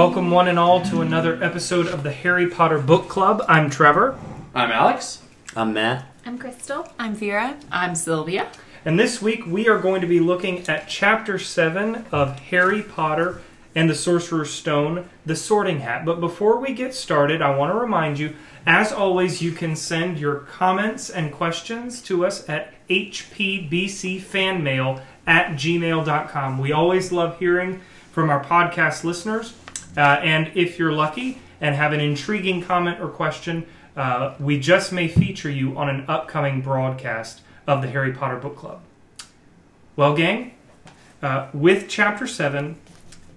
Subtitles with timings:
[0.00, 3.44] Welcome, one and all, to another episode of the Harry Potter Book Club.
[3.46, 4.18] I'm Trevor,
[4.54, 5.20] I'm Alex.
[5.54, 6.06] I'm Matt.
[6.24, 6.90] I'm Crystal.
[6.98, 7.58] I'm Vera.
[7.70, 8.48] I'm Sylvia.
[8.86, 13.42] and this week we are going to be looking at Chapter 7 of Harry Potter
[13.74, 16.06] and the Sorcerer's Stone, The Sorting Hat.
[16.06, 20.18] But before we get started, I want to remind you, as always, you can send
[20.18, 23.42] your comments and questions to us at hpbcfanmail
[25.26, 26.58] at gmail.com.
[26.58, 29.52] We always love hearing from our podcast listeners.
[29.96, 34.92] Uh, and if you're lucky and have an intriguing comment or question, uh, we just
[34.92, 38.80] may feature you on an upcoming broadcast of the Harry Potter Book Club.
[39.96, 40.54] Well, gang,
[41.22, 42.76] uh, with Chapter 7,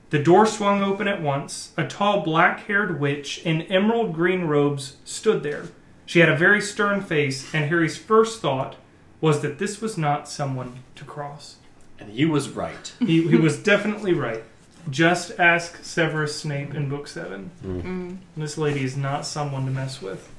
[0.09, 1.71] the door swung open at once.
[1.75, 5.65] A tall black haired witch in emerald green robes stood there.
[6.05, 8.75] She had a very stern face, and Harry's first thought
[9.19, 11.55] was that this was not someone to cross.
[11.99, 12.93] And he was right.
[12.99, 14.43] He, he was definitely right.
[14.89, 17.49] Just ask Severus Snape in Book 7.
[17.65, 18.17] Mm.
[18.35, 20.29] This lady is not someone to mess with.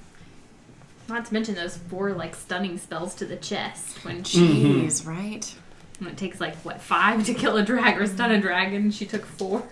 [1.08, 4.86] Not to mention those four like stunning spells to the chest when Mm-hmm.
[4.86, 5.54] Jeez, right?
[6.00, 8.90] when it takes like what five to kill a drag or stun a dragon.
[8.90, 9.62] She took four.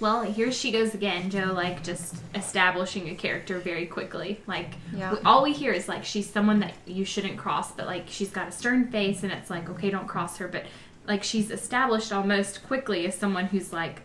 [0.00, 1.52] Well, here she goes again, Jo.
[1.52, 4.40] Like just establishing a character very quickly.
[4.46, 5.12] Like Yeah.
[5.12, 8.30] we- all we hear is like she's someone that you shouldn't cross, but like she's
[8.30, 10.48] got a stern face, and it's like okay, don't cross her.
[10.48, 10.64] But
[11.06, 14.02] like she's established almost quickly as someone who's like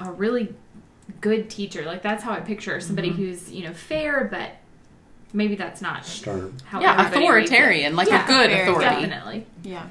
[0.00, 0.54] a really
[1.20, 1.84] good teacher.
[1.84, 2.80] Like that's how I picture her.
[2.80, 3.24] somebody mm-hmm.
[3.24, 4.52] who's you know fair, but
[5.32, 6.56] maybe that's not Stern.
[6.64, 8.84] how yeah, everybody reads authoritarian, like Yeah, a good very authority.
[8.88, 9.46] Definitely.
[9.62, 9.86] Yeah.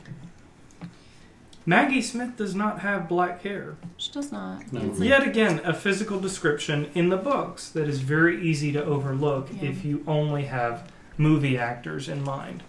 [1.68, 3.76] Maggie Smith does not have black hair.
[3.98, 4.72] She does not.
[4.72, 4.94] No.
[5.04, 9.70] Yet again, a physical description in the books that is very easy to overlook Yeah.
[9.70, 12.62] if you only have movie actors in mind.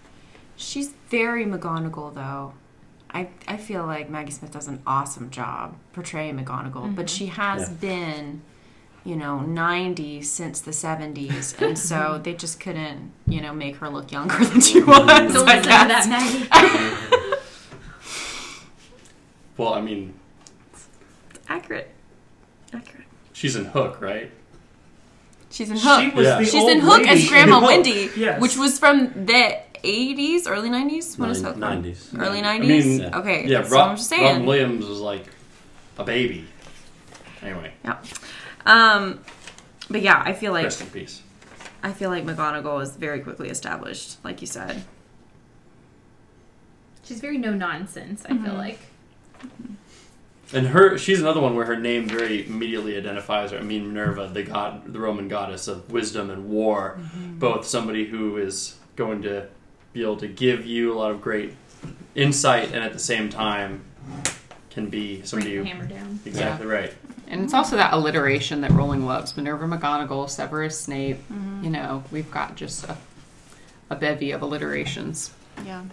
[0.55, 2.53] She's very McGonagall, though.
[3.11, 7.15] I, I feel like Maggie Smith does an awesome job portraying McGonagall, but mm-hmm.
[7.15, 7.75] she has Yeah.
[7.79, 8.41] been,
[9.03, 12.23] you know, 90 since the 70s, and so mm-hmm.
[12.23, 14.89] they just couldn't, you know, make her look younger than she mm-hmm.
[14.89, 15.33] was.
[15.33, 16.07] So I listen to that.
[16.09, 17.33] Maggie.
[19.57, 20.13] Well, I mean,
[21.49, 21.89] Accurate.
[22.71, 23.07] Accurate.
[23.33, 24.31] she's in Hook, right?
[25.49, 26.01] She's in Hook.
[26.01, 26.37] She was Yeah.
[26.39, 28.39] the She's old in Hook lady as Grandma Wendy, Yes.
[28.39, 31.17] which was from the 80s, early 90s.
[31.17, 31.53] When is Hook?
[31.53, 31.59] from?
[31.61, 32.09] Nineties.
[32.17, 32.67] Early I 90s?
[32.67, 33.19] mean, Yeah.
[33.19, 34.23] okay, yeah, that's Rob, what I'm just saying.
[34.23, 35.25] Robin Williams was like
[35.97, 36.45] a baby.
[37.41, 37.97] Anyway, Yeah.
[38.65, 39.19] Um,
[39.89, 41.21] but yeah, I feel like rest in peace.
[41.83, 44.83] I feel like McGonagall is very quickly established, like you said.
[47.03, 48.25] She's very no nonsense.
[48.25, 48.79] I feel like.
[50.53, 53.57] And her, she's another one where her name very immediately identifies her.
[53.59, 56.99] I mean, Minerva, the god, the Roman goddess of wisdom and war,
[57.37, 59.47] both somebody who is going to
[59.97, 61.53] be able to give you a lot of great
[62.15, 63.83] insight, and at the same time
[64.69, 66.19] can be somebody Bring the who hammer down.
[66.25, 66.93] exactly right.
[67.27, 69.35] And it's also that alliteration that Rowling loves.
[69.35, 71.19] Minerva McGonagall, Severus Snape.
[71.61, 72.95] You know, we've got just a,
[73.89, 75.31] a bevy of alliterations.
[75.65, 75.83] Yeah.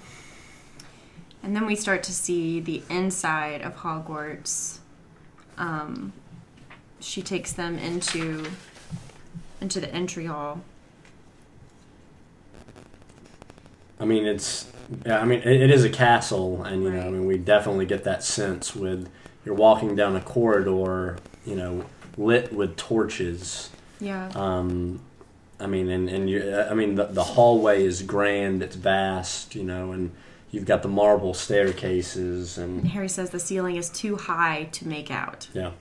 [1.43, 4.79] And then we start to see the inside of Hogwarts.
[5.59, 6.13] Um,
[7.01, 8.45] she takes them into
[9.61, 10.61] into the entry hall.
[14.05, 14.71] I mean, it's.
[15.07, 17.87] Yeah, I mean, it, it is a castle, and you know, I mean, we definitely
[17.87, 19.09] get that sense with
[19.47, 21.17] you're walking down a corridor,
[21.47, 21.87] you know,
[22.19, 23.71] lit with torches.
[24.01, 24.31] Yeah.
[24.35, 25.01] Um,
[25.59, 29.65] I mean, and and you, I mean, the, the hallway is grand, it's vast, you
[29.65, 30.11] know, and
[30.51, 34.87] you've got the marble staircases, And and Harry says the ceiling is too high to
[34.87, 35.49] make out.
[35.55, 35.71] yeah.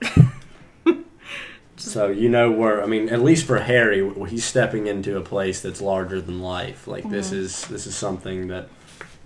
[1.76, 5.60] So you know where I mean, at least for Harry, he's stepping into a place
[5.60, 6.86] that's larger than life.
[6.86, 7.40] Like this mm-hmm.
[7.40, 8.68] is this is something that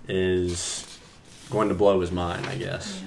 [0.07, 0.85] is
[1.49, 3.03] going to blow his mind, I guess.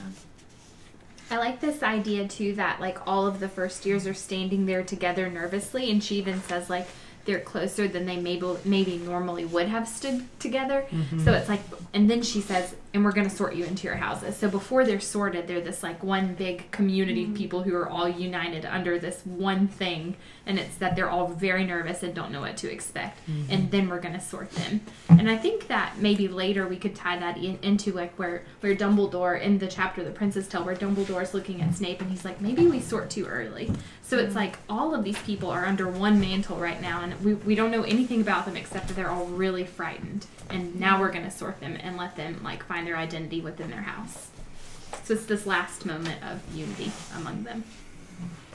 [1.30, 4.82] I like this idea too that like all of the first years are standing there
[4.82, 6.86] together nervously, and she even says like
[7.24, 10.86] they're closer than they maybe maybe normally would have stood together.
[10.90, 11.24] Mm-hmm.
[11.24, 11.60] So it's like,
[11.94, 14.36] and then she says, and we're gonna sort you into your houses.
[14.36, 17.36] So before they're sorted, they're this like one big community of mm.
[17.36, 20.16] people who are all united under this one thing,
[20.46, 23.52] and it's that they're all very nervous and don't know what to expect, mm-hmm.
[23.52, 24.80] and then we're gonna sort them.
[25.08, 28.74] And I think that maybe later we could tie that in, into like where where
[28.74, 32.40] Dumbledore in the chapter The Prince's Tale, where Dumbledore's looking at Snape and he's like,
[32.40, 33.70] maybe we sort too early.
[34.02, 34.38] So it's mm-hmm.
[34.38, 37.70] like all of these people are under one mantle right now, and we, we don't
[37.70, 40.26] know anything about them except that they're all really frightened.
[40.50, 43.82] And now we're gonna sort them and let them like find their identity within their
[43.82, 44.28] house.
[45.04, 47.64] So it's this last moment of unity among them.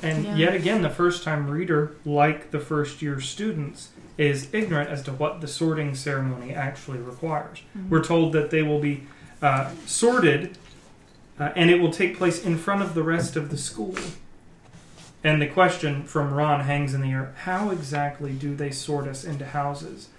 [0.03, 0.35] And Yeah.
[0.35, 5.11] yet again, the first time reader, like the first year students, is ignorant as to
[5.11, 7.61] what the sorting ceremony actually requires.
[7.89, 9.03] We're told that they will be
[9.41, 10.57] uh, sorted
[11.39, 13.94] uh, and it will take place in front of the rest of the school.
[15.23, 19.23] And the question from Ron hangs in the air: How exactly do they sort us
[19.23, 20.09] into houses?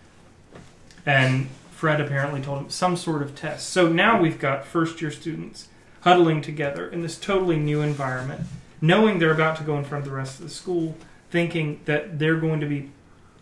[1.06, 3.70] And Fred apparently told him some sort of test.
[3.70, 5.69] So now we've got first year students
[6.02, 8.42] huddling together in this totally new environment,
[8.80, 10.96] knowing they're about to go in front of the rest of the school,
[11.30, 12.90] thinking that they're going to be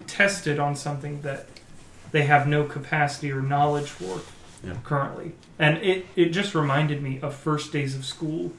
[0.07, 1.47] tested on something that
[2.13, 4.21] they have no capacity or knowledge for
[4.65, 4.75] Yeah.
[4.85, 5.33] currently.
[5.59, 8.53] And it, it just reminded me of first days of school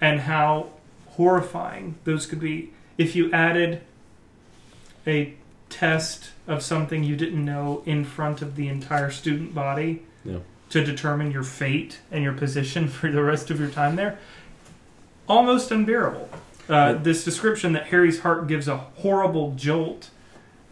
[0.00, 0.70] and how
[1.10, 3.80] horrifying those could be if you added
[5.06, 5.34] a
[5.68, 10.38] test of something you didn't know in front of the entire student body Yeah.
[10.70, 14.18] to determine your fate and your position for the rest of your time there.
[15.28, 16.28] Almost unbearable.
[16.68, 20.10] Uh, this description that Harry's heart gives a horrible jolt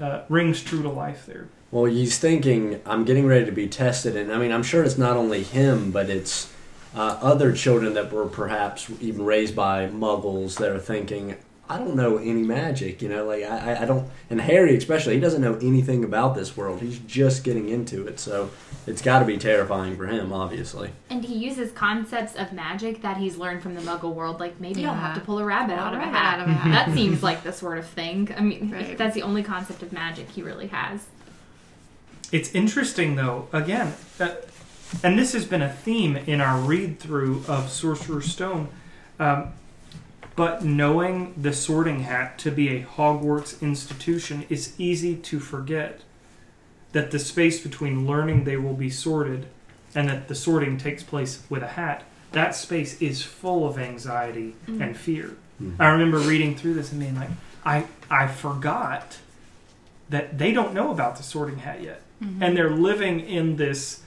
[0.00, 1.49] uh, rings true to life there.
[1.70, 4.17] Well, he's thinking, I'm getting ready to be tested.
[4.17, 6.53] And I mean, I'm sure it's not only him, but it's
[6.94, 11.37] uh, other children that were perhaps even raised by muggles that are thinking,
[11.68, 15.14] I don't know any magic, you know, like I, I- I don't, and Harry especially,
[15.14, 16.80] he doesn't know anything about this world.
[16.80, 18.20] He's just getting into it.
[18.20, 18.50] So
[18.86, 20.90] it's got to be terrifying for him, obviously.
[21.10, 24.38] And he uses concepts of magic that he's learned from the Muggle world.
[24.38, 26.38] Like maybe I'll have to pull a rabbit Pull a out of a rabbit hat.
[26.38, 26.86] out of a hat.
[26.86, 28.32] that seems like the sort of thing.
[28.36, 28.96] I mean, Right.
[28.96, 31.06] that's the only concept of magic he really has.
[32.32, 34.30] It's interesting, though, again, uh,
[35.02, 38.68] and this has been a theme in our read through of Sorcerer's Stone.
[39.18, 39.48] Um,
[40.37, 46.03] but knowing the sorting hat to be a Hogwarts institution is easy to forget
[46.93, 49.47] that the space between learning they will be sorted
[49.94, 54.55] and that the sorting takes place with a hat, that space is full of anxiety
[54.67, 54.83] mm-hmm.
[54.83, 55.37] and fear.
[55.61, 55.81] Mm-hmm.
[55.81, 57.31] I remember reading through this and being like,
[57.65, 59.19] I, I forgot
[60.11, 62.03] that they don't know about the sorting hat yet.
[62.23, 62.43] Mm-hmm.
[62.43, 64.03] And they're living in this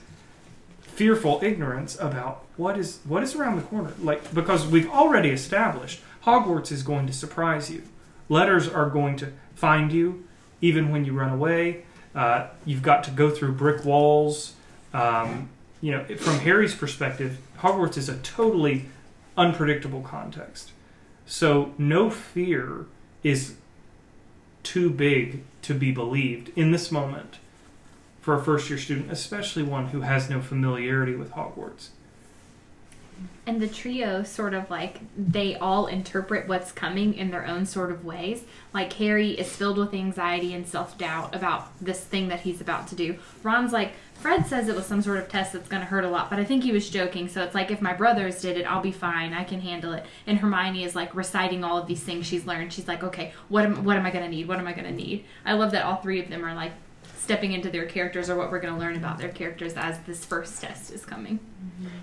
[0.80, 3.92] fearful ignorance about what is what is around the corner.
[4.00, 7.82] Like because we've already established Hogwarts is going to surprise you.
[8.28, 10.26] Letters are going to find you
[10.60, 11.84] even when you run away.
[12.14, 14.54] Uh, you've got to go through brick walls.
[14.92, 15.48] Um,
[15.80, 18.86] you know, from Harry's perspective, Hogwarts is a totally
[19.36, 20.72] unpredictable context.
[21.26, 22.86] So no fear
[23.22, 23.54] is
[24.62, 27.38] too big to be believed in this moment
[28.20, 31.88] for a first year student, especially one who has no familiarity with Hogwarts.
[33.50, 37.90] And the trio sort of like they all interpret what's coming in their own sort
[37.90, 38.44] of ways.
[38.72, 42.86] Like Harry is filled with anxiety and self doubt about this thing that he's about
[42.86, 43.18] to do.
[43.42, 46.08] Ron's like, Fred says it was some sort of test that's going to hurt a
[46.08, 47.26] lot, but I think he was joking.
[47.26, 49.32] So it's like if my brothers did it, I'll be fine.
[49.32, 50.06] I can handle it.
[50.28, 52.72] And Hermione is like reciting all of these things she's learned.
[52.72, 54.46] She's like, okay, what am what am I going to need?
[54.46, 55.24] What am I going to need?
[55.44, 56.70] I love that all three of them are like
[57.20, 60.24] stepping into their characters or what we're going to learn about their characters as this
[60.24, 61.38] first test is coming.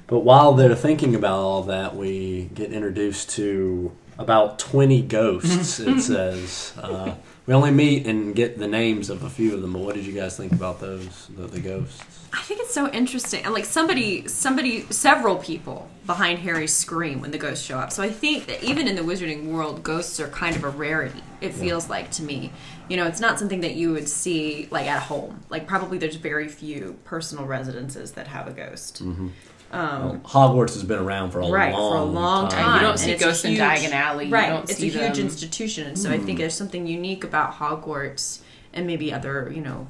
[0.06, 6.02] But while they're thinking about all that, we get introduced to about 20 ghosts, it
[6.02, 6.74] says.
[6.78, 7.16] Uh,
[7.46, 10.06] we only meet and get the names of a few of them, but what did
[10.06, 12.17] you guys think about those, the, the ghosts?
[12.34, 13.44] I think it's so interesting.
[13.46, 17.92] And like somebody, somebody, several people behind Harry's scream when the ghosts show up.
[17.92, 21.24] So I think that even in the wizarding world, ghosts are kind of a rarity.
[21.42, 22.52] It feels like to me.
[22.90, 25.42] You know, it's not something that you would see like at home.
[25.50, 29.02] Like probably there's very few personal residences that have a ghost.
[29.02, 29.34] Um,
[29.72, 32.64] Well, Hogwarts has been around for a Right, long for a long time.
[32.64, 32.76] time.
[32.76, 34.26] you don't And see it's a ghosts in Diagon Alley.
[34.28, 35.26] You right, don't it's see a huge them.
[35.26, 38.40] institution, and so I think there's something unique about Hogwarts
[38.74, 39.88] and maybe other, you know,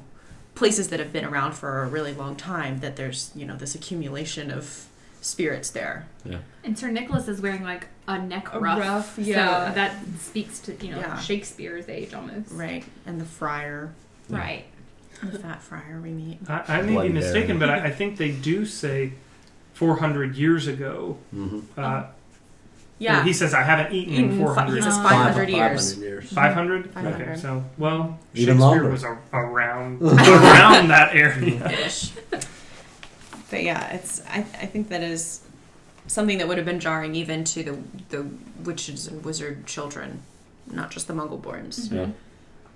[0.58, 2.80] places that have been around for a really long time.
[2.80, 4.86] That there's, you know, this accumulation of
[5.20, 6.06] spirits there.
[6.24, 6.38] Yeah.
[6.64, 8.78] And Sir Nicholas is wearing like a neck A ruff.
[8.78, 9.72] ruff, So yeah.
[9.72, 11.18] that speaks to, you know, Yeah.
[11.18, 12.50] Shakespeare's age almost.
[12.52, 13.92] Right, and the friar,
[14.28, 14.64] Right.
[15.22, 16.38] the fat friar we meet.
[16.48, 17.78] I, I may Bloody be mistaken, Baron.
[17.80, 19.12] but I, I think they do say
[19.74, 21.18] 400 years ago.
[21.34, 21.62] Mhm.
[21.76, 22.04] Uh,
[23.00, 25.94] Yeah, He says, I haven't eaten in Eaten fi- 400 he says Uh, 500 years.
[25.94, 26.32] 500 years.
[26.32, 26.90] 500?
[26.94, 27.28] 500.
[27.28, 28.90] Okay, so, well, Even Shakespeare longer.
[28.90, 31.70] was a, around, around that area.
[31.70, 32.10] ish.
[33.50, 35.40] but yeah, it's I, I think that is
[36.06, 37.78] something that would have been jarring even to the
[38.10, 38.26] the
[38.64, 40.22] witches and wizard children,
[40.70, 41.92] not just the Muggleborns.
[41.92, 42.08] Yeah.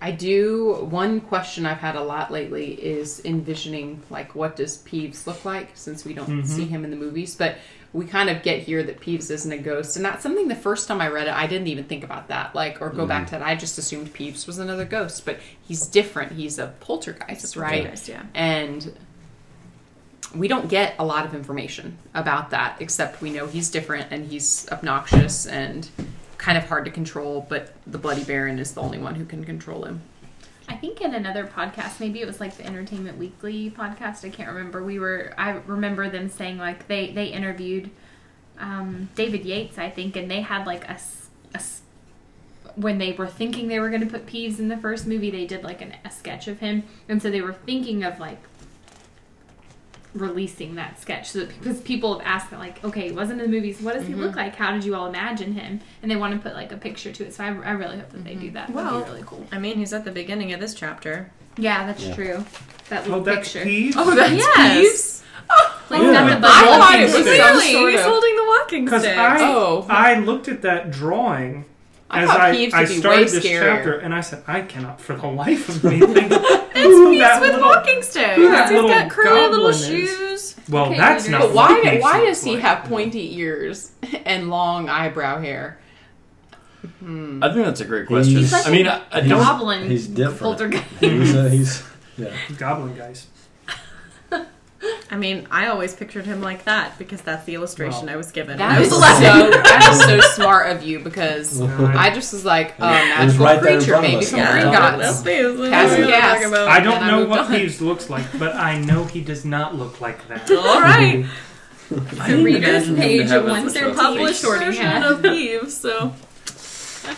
[0.00, 0.87] I do.
[0.91, 5.71] One question I've had a lot lately is envisioning like what does Peeves look like
[5.75, 6.47] since we don't Mhm.
[6.47, 7.57] see him in the movies, but
[7.92, 10.88] we kind of get here that Peeves isn't a ghost, and that's something the first
[10.88, 13.37] time I read it I didn't even think about that, like or go back mm-hmm.
[13.37, 13.42] to that.
[13.42, 16.32] I just assumed Peeves was another ghost, but he's different.
[16.32, 17.82] He's a poltergeist, right?
[17.82, 18.22] Poltergeist, Yeah.
[18.34, 18.94] and
[20.34, 24.26] we don't get a lot of information about that except we know he's different and
[24.26, 25.88] he's obnoxious and
[26.38, 29.44] kind of hard to control but the bloody baron is the only one who can
[29.44, 30.00] control him
[30.69, 34.25] I think in another podcast, maybe it was like the Entertainment Weekly podcast.
[34.25, 34.83] I can't remember.
[34.83, 35.35] We were.
[35.37, 37.90] I remember them saying like they they interviewed
[38.59, 40.99] um, David Yates, I think, and they had like a,
[41.54, 41.61] a
[42.76, 45.47] when they were thinking they were going to put Peeves in the first movie, they
[45.47, 48.40] did like an, a sketch of him, and so they were thinking of like
[50.14, 53.50] releasing that sketch so that because people have asked that like okay he wasn't in
[53.50, 54.38] the movies what does he look mm-hmm.
[54.38, 57.11] like how did you all imagine him and they want to put like a picture
[57.11, 58.54] to it so i, I really hope that they do mm-hmm.
[58.54, 61.31] that Well- that'd be really cool I mean, he's at the beginning of this chapter.
[61.57, 62.14] yeah that's Yeah.
[62.14, 62.45] true
[62.90, 63.95] that Oh, little that's picture Peeves?
[63.97, 65.25] Oh, that's Yes.
[65.50, 66.12] Oh, like oh, Yeah.
[66.12, 66.47] not the The.
[66.47, 67.73] I thought it was Really?
[67.73, 69.19] sort He's holding the walking stick.
[69.19, 69.87] I, Oh.
[69.88, 71.64] I looked at that drawing
[72.11, 75.71] I as I, I started this chapter, and I said, I cannot for the life
[75.71, 76.31] of me think
[76.84, 78.36] it's who Peeves that with little- walking sticks.
[78.36, 79.86] who that got curly little is.
[79.86, 80.56] shoes.
[80.68, 81.38] Well, Okay, that's later.
[81.38, 81.46] not.
[81.48, 81.98] But why?
[82.00, 82.60] Why does he like.
[82.62, 83.92] have pointy ears
[84.24, 85.78] and long eyebrow hair?
[86.84, 86.84] I
[87.52, 88.36] think that's a great question.
[88.38, 90.40] He's like I mean, I, I he's- goblin he's different.
[90.40, 91.82] poltergeist he's, uh, he's
[92.16, 92.34] yeah.
[92.58, 93.26] goblin guys?
[95.12, 98.33] I mean, I always pictured him like that because that's the illustration Well, I was
[98.33, 98.57] given.
[98.57, 98.99] That I was so.
[99.00, 103.45] That is so smart of you because I just was like, a It was magical
[103.45, 104.31] right there creature, front of maybe us.
[104.31, 104.62] from Yeah.
[104.73, 105.23] Gringotts.
[105.23, 105.59] Peeves.
[105.59, 106.33] What Pass are and you gas.
[106.33, 106.69] talking about?
[106.69, 107.50] I don't know moved what on.
[107.52, 110.50] Peeves looks like, but I know he does not look like that.
[110.50, 111.26] All right.
[111.90, 113.90] I to didn't read this imagine him to page have of as one much thirteen
[113.90, 114.50] of a Published face.
[114.59, 115.11] version Yeah.
[115.11, 115.71] of Peeves.
[115.73, 116.14] So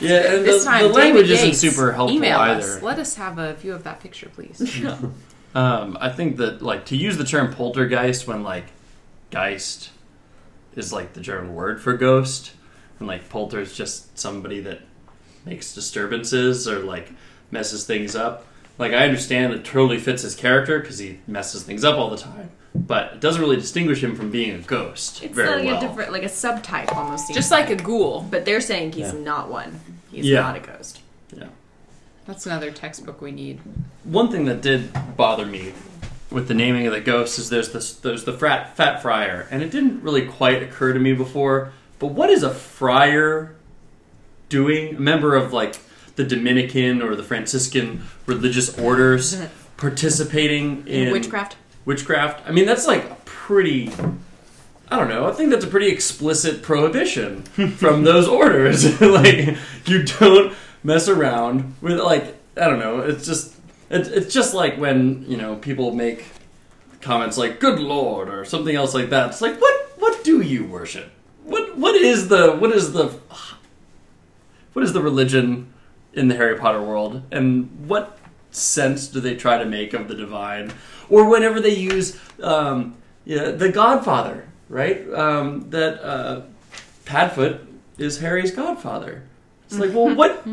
[0.01, 2.61] Yeah, and This the, time, the language David isn't Yates, super helpful email either.
[2.79, 2.83] Us.
[2.83, 4.59] Let us have a view of that picture, please.
[5.55, 8.65] Um, I think that like to use the term poltergeist when like
[9.31, 9.91] geist
[10.75, 12.53] is like the German word for ghost,
[12.99, 14.81] and like polter is just somebody that
[15.45, 17.11] makes disturbances or like
[17.51, 18.47] messes things up.
[18.79, 22.17] Like I understand it totally fits his character because he messes things up all the
[22.17, 25.77] time, but it doesn't really distinguish him from being a ghost it's very like well.
[25.79, 27.29] a different, like a subtype almost.
[27.29, 28.27] seems Just like a ghoul.
[28.29, 29.21] But they're saying he's Yeah.
[29.21, 29.79] not one.
[30.11, 30.41] He's Yeah.
[30.41, 31.01] not a ghost.
[32.27, 33.61] That's another textbook we need.
[34.05, 35.75] One thing that did bother me
[36.31, 39.63] with the naming of the ghost is there's this there's the frat, fat friar, and
[39.63, 41.73] it didn't really quite occur to me before.
[41.99, 43.55] But what is a friar
[44.49, 44.97] doing?
[44.97, 45.77] A member of like
[46.17, 49.41] the Dominican or the Franciscan religious orders
[49.77, 51.57] participating in Witchcraft.
[51.85, 52.49] witchcraft.
[52.49, 53.91] I mean, that's like a pretty.
[54.89, 55.27] I don't know.
[55.27, 57.43] I think that's a pretty explicit prohibition
[57.77, 59.01] from those orders.
[59.01, 60.55] like, you don't
[60.85, 63.01] mess around with like I don't know.
[63.01, 63.57] It's just
[63.91, 66.27] it's, it's just like when you know people make
[67.01, 69.31] comments like "Good Lord" or something else like that.
[69.31, 71.11] It's like what what do you worship?
[71.43, 73.09] What what is the what is the
[74.75, 75.73] what is the religion
[76.13, 78.19] in the Harry Potter world, and what
[78.53, 80.73] sense do they try to make of the divine?
[81.11, 85.13] Or whenever they use um, yeah, the Godfather, right?
[85.13, 86.43] Um, that uh,
[87.05, 87.67] Padfoot
[87.99, 89.25] is Harry's godfather.
[89.67, 90.47] It's like, well, what?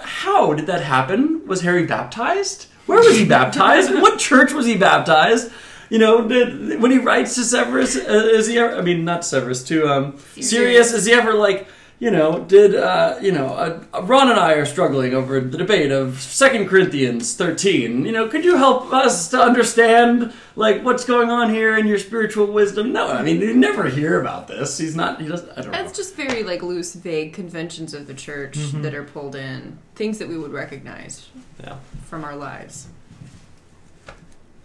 [0.00, 1.46] How did that happen?
[1.46, 2.66] Was Harry baptized?
[2.86, 3.92] Where was he baptized?
[3.92, 5.50] What church was he baptized?
[5.90, 8.00] You know, did, when he writes to Severus, uh,
[8.32, 8.76] is he ever?
[8.76, 10.92] I mean, not Severus to um, Sirius.
[10.92, 11.66] Is he ever like?
[12.00, 13.48] You know, did uh, you know?
[13.48, 18.04] Uh, Ron and I are struggling over the debate of Second Corinthians thirteen.
[18.04, 21.98] You know, could you help us to understand like what's going on here in your
[21.98, 22.92] spiritual wisdom?
[22.92, 24.78] No, I mean, you never hear about this.
[24.78, 25.20] He's not.
[25.20, 25.50] He doesn't.
[25.58, 25.92] I don't know.
[25.92, 28.82] Just very like loose, vague conventions of the church Mhm.
[28.82, 31.26] that are pulled in, things that we would recognize
[31.60, 31.76] Yeah.
[32.08, 32.86] from our lives.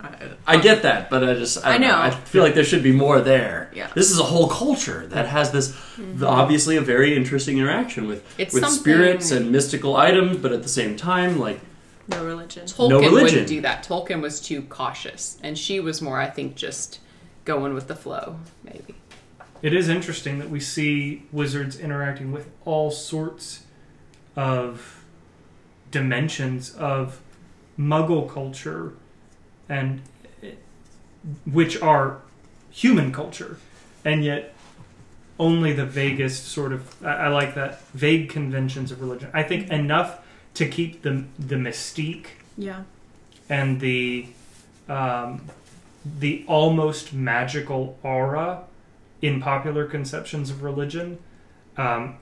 [0.03, 1.97] I, I get that, but I just I, I don't know.
[1.97, 3.71] I feel like there should be more there.
[3.73, 3.89] Yeah.
[3.95, 6.23] This is a whole culture that has this mm-hmm.
[6.23, 10.61] obviously a very interesting interaction with It's with something- spirits and mystical items, but at
[10.61, 11.59] the same time, like
[12.07, 12.65] no religion.
[12.65, 13.23] Tolkien No religion.
[13.23, 13.85] wouldn't do that.
[13.85, 16.99] Tolkien was too cautious, and she was more, I think, just
[17.45, 18.95] going with the flow, maybe.
[19.61, 23.63] It is interesting that we see wizards interacting with all sorts
[24.35, 25.05] of
[25.91, 27.21] dimensions of
[27.79, 28.93] Muggle culture,
[29.69, 30.01] and
[31.51, 32.21] which are
[32.71, 33.57] human culture,
[34.03, 34.53] and yet
[35.39, 39.29] only the vaguest sort of I, I like that vague conventions of religion.
[39.33, 40.19] I think enough
[40.55, 42.27] to keep the the mystique
[42.57, 42.83] Yeah.
[43.49, 44.27] and the
[44.89, 45.45] um,
[46.19, 48.63] the almost magical aura
[49.21, 51.17] in popular conceptions of religion
[51.77, 52.17] um,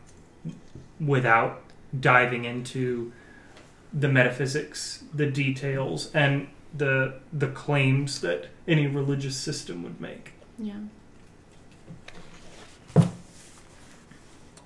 [1.00, 1.62] without
[2.00, 3.12] diving into
[3.92, 10.34] the metaphysics, the details, and the the claims that any religious system would make.
[10.58, 10.74] Yeah.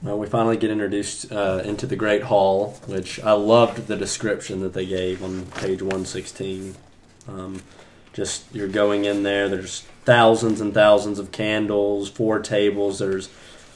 [0.02, 4.60] Well, we finally get introduced uh, into the Great Hall, which I loved the description
[4.60, 6.76] that they gave on page 116.
[7.28, 7.64] Um,
[8.14, 13.30] just you're going in there, there's thousands and thousands of candles, four tables, there's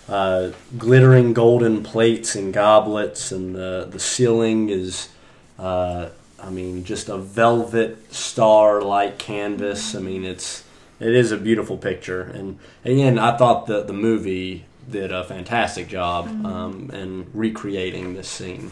[0.07, 5.09] uh, glittering golden plates and goblets, and the, the ceiling is,
[5.57, 6.09] uh,
[6.41, 9.95] I mean, just a velvet star like canvas.
[9.95, 10.63] I mean, it's
[10.99, 12.21] it is a beautiful picture.
[12.21, 18.27] And again, I thought the the movie did a fantastic job um, in recreating this
[18.27, 18.71] scene.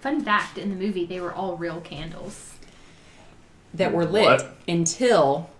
[0.00, 2.54] Fun fact: in the movie, they were all real candles.
[3.74, 4.56] that were lit What?
[4.68, 5.50] until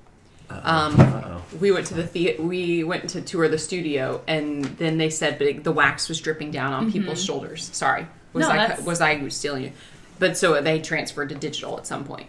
[0.49, 1.43] um, Uh-oh.
[1.61, 5.39] we went to the, the we went to tour the studio and then they said
[5.39, 8.57] but it, the wax was dripping down on people's shoulders sorry was Mm-hmm.
[8.57, 9.73] No, i that's- was i stealing you
[10.19, 12.28] but so they transferred to digital at some point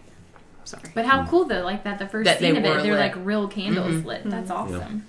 [0.65, 2.93] sorry But how cool though, like that the first That they scene of it, they're
[2.93, 2.99] lit.
[2.99, 4.05] like real candles Mhm.
[4.05, 4.21] lit.
[4.25, 5.05] That's awesome.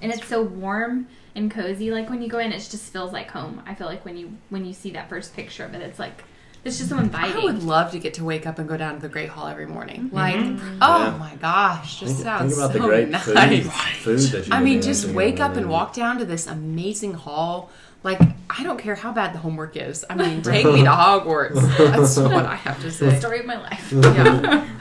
[0.00, 1.90] And it's so warm and cozy.
[1.90, 3.62] Like when you go in, it just feels like home.
[3.66, 6.22] I feel like when you when you see that first picture of it, it's like
[6.64, 7.40] it's just so inviting.
[7.40, 9.46] i would love to get to wake up and go down to the great hall
[9.46, 10.14] every morning Mm-hmm.
[10.16, 10.78] like Mhm.
[10.82, 11.16] oh Yeah.
[11.16, 13.64] my gosh just Think, sounds think about so the great nice food,
[14.02, 17.14] food that you I mean, just wake up and- and walk down to this amazing
[17.14, 17.70] hall.
[18.02, 20.04] Like, I don't care how bad the homework is.
[20.08, 21.76] I mean, take me to Hogwarts.
[21.78, 23.18] That's what I have to the say.
[23.18, 23.92] story of my life.
[23.92, 24.68] Yeah.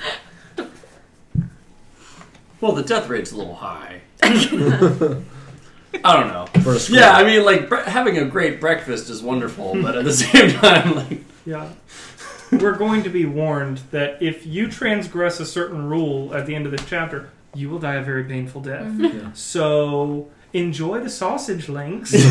[2.60, 4.02] Well, the death rate's a little high.
[4.24, 5.24] I
[6.04, 6.48] don't know.
[6.64, 6.98] For a school.
[6.98, 10.50] Yeah, I mean, like bre- having a great breakfast is wonderful, but at the same
[10.52, 11.70] time, like Yeah.
[12.52, 16.66] We're going to be warned that if you transgress a certain rule at the end
[16.66, 18.86] of this chapter, you will die a very painful death.
[18.88, 19.18] Mm-hmm.
[19.20, 19.32] Yeah.
[19.34, 22.13] So enjoy the sausage links.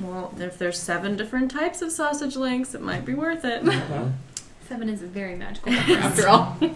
[0.00, 3.64] Well, if there's seven different types of sausage links, it might be worth it.
[4.68, 6.56] Seven is a very magical number after all.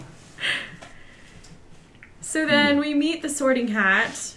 [2.19, 4.33] So then we meet the sorting hat,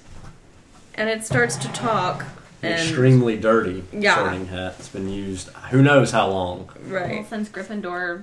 [0.94, 2.24] and it starts to talk.
[2.62, 4.14] And, extremely dirty Yeah.
[4.14, 4.76] sorting hat.
[4.78, 6.70] It's been used who knows how long.
[6.86, 7.28] Well, Right.
[7.28, 8.22] since Gryffindor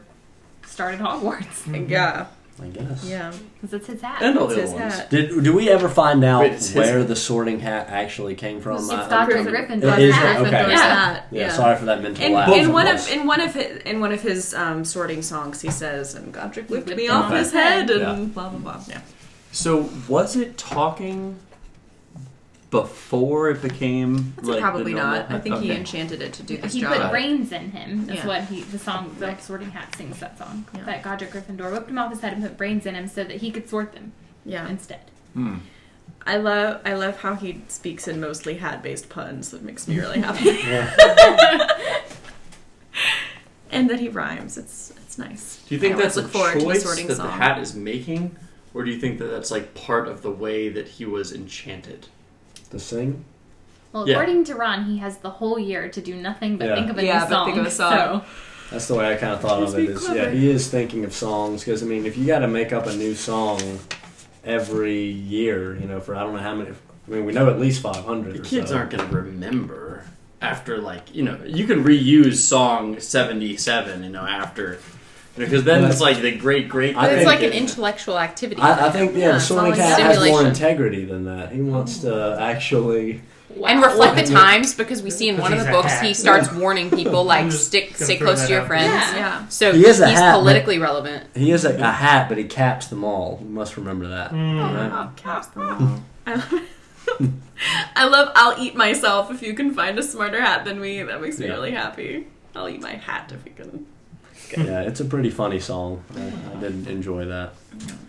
[0.65, 1.89] started Hogwarts, mm-hmm.
[1.89, 2.27] Yeah.
[2.62, 3.04] I guess.
[3.04, 3.32] Yeah.
[3.54, 4.22] because it's his hat.
[4.22, 4.94] and all It's the his other ones.
[4.96, 5.10] hat.
[5.10, 8.62] Did do we ever find out Wait, it's his where the sorting hat actually came
[8.62, 8.78] from?
[8.78, 9.38] It's I- Dr.
[9.38, 10.42] I'm- Gryffindor's It is hat.
[10.42, 10.50] okay.
[10.52, 11.06] Gryffindor's Yeah.
[11.06, 11.28] hat.
[11.32, 12.52] Yeah, sorry for that mental In, lapse.
[12.58, 15.70] in one of in one of his in one of his um, sorting songs, he
[15.70, 17.92] says, "And Godric whipped Whipped me off off his his head," head.
[17.92, 18.26] and Yeah.
[18.34, 18.82] blah blah blah.
[18.88, 19.00] Yeah.
[19.52, 21.38] So was it talking
[22.70, 25.32] before it became That's like probably the not.
[25.32, 26.98] I think he enchanted it to do this he job.
[27.01, 28.06] put brains in him.
[28.06, 28.27] That's Yeah.
[28.27, 29.42] what he the song the Right.
[29.42, 30.66] Sorting Hat sings that song.
[30.75, 30.84] Yeah.
[30.84, 33.38] That Godric Gryffindor whipped him off his head and put brains in him so that
[33.38, 34.12] he could sort them
[34.46, 34.68] yeah.
[34.68, 35.00] instead.
[35.34, 35.56] Hmm.
[36.25, 39.51] I love I love how he speaks in mostly hat based puns.
[39.51, 40.60] That makes me really happy.
[43.70, 44.58] And that he rhymes.
[44.58, 45.62] It's it's nice.
[45.68, 47.27] Do you think I always that's look a forward to the choice sorting that song.
[47.27, 48.36] the hat is making,
[48.74, 52.08] or do you think that that's like part of the way that he was enchanted?
[52.68, 53.24] To sing.
[53.94, 54.16] Well, Yeah.
[54.16, 56.75] according to Ron, he has the whole year to do nothing but Yeah.
[56.75, 57.46] think of a Yeah, new but song.
[57.46, 57.92] think of a song.
[57.92, 58.22] So,
[58.72, 59.86] That's the way I kind of thought He's of it.
[59.86, 60.20] being Is clever.
[60.20, 62.86] yeah, he is thinking of songs because I mean, if you got to make up
[62.86, 63.62] a new song
[64.44, 66.72] every year, you know, for I don't know how many.
[66.72, 68.34] I mean, we know at least five hundred.
[68.36, 68.77] The or kids so.
[68.77, 70.03] aren't going to remember
[70.42, 74.77] after like you know you can reuse song seventy seven you know after
[75.38, 76.96] because then Well, it's like the great great.
[76.98, 78.62] I But it's think like an intellectual activity.
[78.62, 81.52] I, I think yeah, Yeah, the it's sorting always hat has more integrity than that.
[81.52, 83.22] He wants to actually.
[83.66, 85.94] and reflect the times because we see in one of the Because he's a books
[85.94, 86.06] hat.
[86.06, 88.88] he starts warning people like stick stay close to your out friends.
[88.88, 89.16] Yeah.
[89.16, 89.48] Yeah.
[89.48, 91.26] So He is a he's hat, politically relevant.
[91.36, 93.40] He is a, a hat, but he caps them all.
[93.42, 94.32] You must remember that.
[94.32, 94.92] Mm.
[94.92, 95.16] Right?
[95.16, 96.04] Caps them all.
[96.26, 96.64] I love,
[97.96, 101.02] I love I'll eat myself if you can find a smarter hat than me.
[101.04, 101.54] That makes me Yeah.
[101.54, 102.28] really happy.
[102.56, 103.86] I'll eat my hat if you can.
[104.55, 106.03] Yeah, it's a pretty funny song.
[106.16, 107.53] I, I did enjoy that.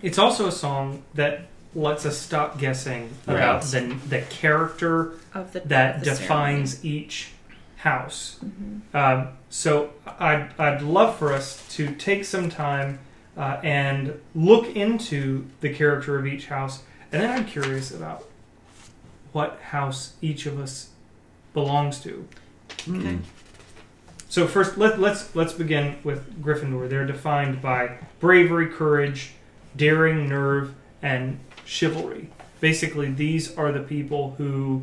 [0.02, 1.42] It's also a song that
[1.74, 7.32] lets us stop guessing about the, the character Of the that the defines each
[7.76, 8.38] house.
[8.40, 8.80] ceremony.
[8.94, 12.98] Um, so I'd, I'd love for us to take some time
[13.36, 16.82] uh, and look into the character of each house.
[17.12, 18.24] And then I'm curious about
[19.32, 20.90] what house each of us
[21.54, 22.26] belongs to.
[22.88, 23.18] Okay.
[24.28, 26.88] So first, let, let's let's begin with Gryffindor.
[26.88, 29.32] They're defined by bravery, courage,
[29.74, 32.28] daring, nerve, and chivalry.
[32.60, 34.82] Basically, these are the people who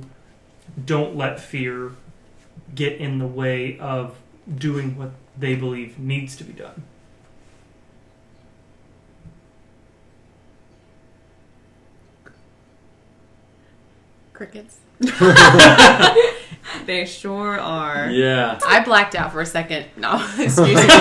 [0.84, 1.92] don't let fear
[2.74, 4.16] get in the way of
[4.58, 6.84] doing what they believe needs to be done.
[14.34, 14.80] Crickets.
[16.86, 18.10] They sure are.
[18.10, 18.60] Yeah.
[18.66, 19.86] I blacked out for a second.
[19.98, 20.74] No, excuse me.
[20.88, 20.96] That's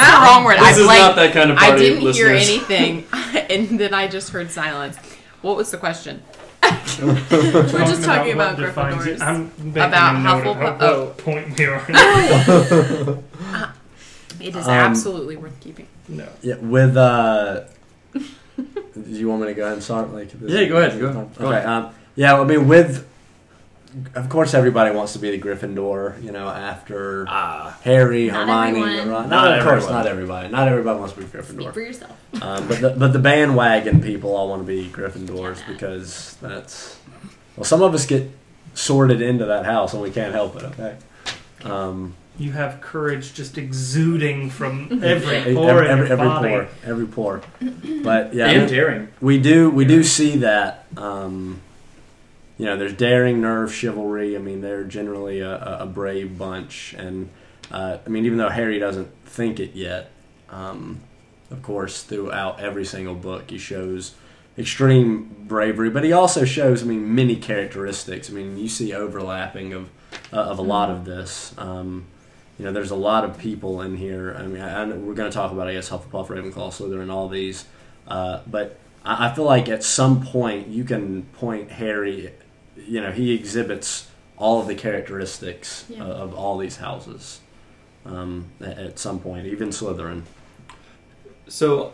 [0.00, 0.56] the wrong word.
[0.58, 1.02] This I is blanked.
[1.02, 3.04] not that kind of party, I didn't hear anything,
[3.50, 4.96] and then I just heard silence.
[5.40, 6.22] What was the question?
[7.02, 7.14] We're
[7.86, 8.74] just talking what about.
[8.74, 9.20] Gryffindors.
[9.20, 11.06] I'm About a note of Hufflepuff- oh.
[11.18, 11.84] point we are.
[14.40, 15.86] It is Um, absolutely worth keeping.
[16.08, 16.26] no.
[16.42, 17.64] Yeah, with uh,
[18.14, 18.22] do
[18.94, 20.12] you want me to go ahead and start?
[20.12, 21.62] Like, this Yeah, go ahead, go- go Okay.
[21.64, 23.06] Um, yeah, I mean, with
[24.14, 26.22] of course, everybody wants to be the Gryffindor.
[26.22, 29.08] You know, after Ah, Harry, Not Hermione, everyone.
[29.10, 29.28] Ron.
[29.30, 29.92] Not No, of course, everyone.
[30.02, 30.48] not everybody.
[30.48, 31.72] Not everybody wants to be Speak Gryffindor.
[31.74, 32.42] for yourself.
[32.42, 35.72] Um, but the, but the bandwagon people all want to be Gryffindors Yeah.
[35.72, 36.98] because that's
[37.56, 38.30] well, some of us get
[38.74, 40.62] sorted into that house and we can't help it.
[40.64, 40.96] Okay.
[41.64, 47.06] Um, You have courage just exuding from every every, pore in every, every pore, every
[47.06, 47.42] pore.
[48.02, 49.08] But yeah, and daring.
[49.20, 50.86] we do we do see that.
[50.96, 51.60] Um,
[52.62, 54.36] you know, there's daring, nerve, chivalry.
[54.36, 57.28] I mean, they're generally a, a, brave bunch, and
[57.72, 60.12] uh, I mean, even though Harry doesn't think it yet,
[60.48, 61.00] um,
[61.50, 64.14] of course, throughout every single book, he shows
[64.56, 68.30] extreme bravery, but he also shows, I mean, many characteristics.
[68.30, 69.90] I mean, you see overlapping of
[70.32, 71.56] uh, of a lot of this.
[71.58, 72.04] Um,
[72.60, 74.36] you know, there's a lot of people in here.
[74.38, 77.28] I mean, I, I, we're going to talk about, I guess, Hufflepuff, Ravenclaw, Slytherin, all
[77.28, 77.64] these,
[78.06, 82.32] uh, but I, I feel like at some point you can point Harry.
[82.76, 86.02] You know, he exhibits all of the characteristics Yeah.
[86.04, 87.40] of, of all these houses.
[88.04, 90.22] Um, at, at some point, even Slytherin.
[91.48, 91.92] So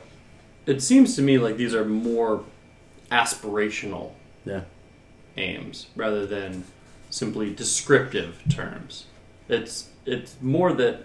[0.67, 2.45] it seems to me like these are more
[3.11, 4.13] aspirational
[4.45, 4.63] Yeah.
[5.37, 6.65] aims rather than
[7.11, 9.07] simply descriptive terms.
[9.49, 11.05] It's it's more that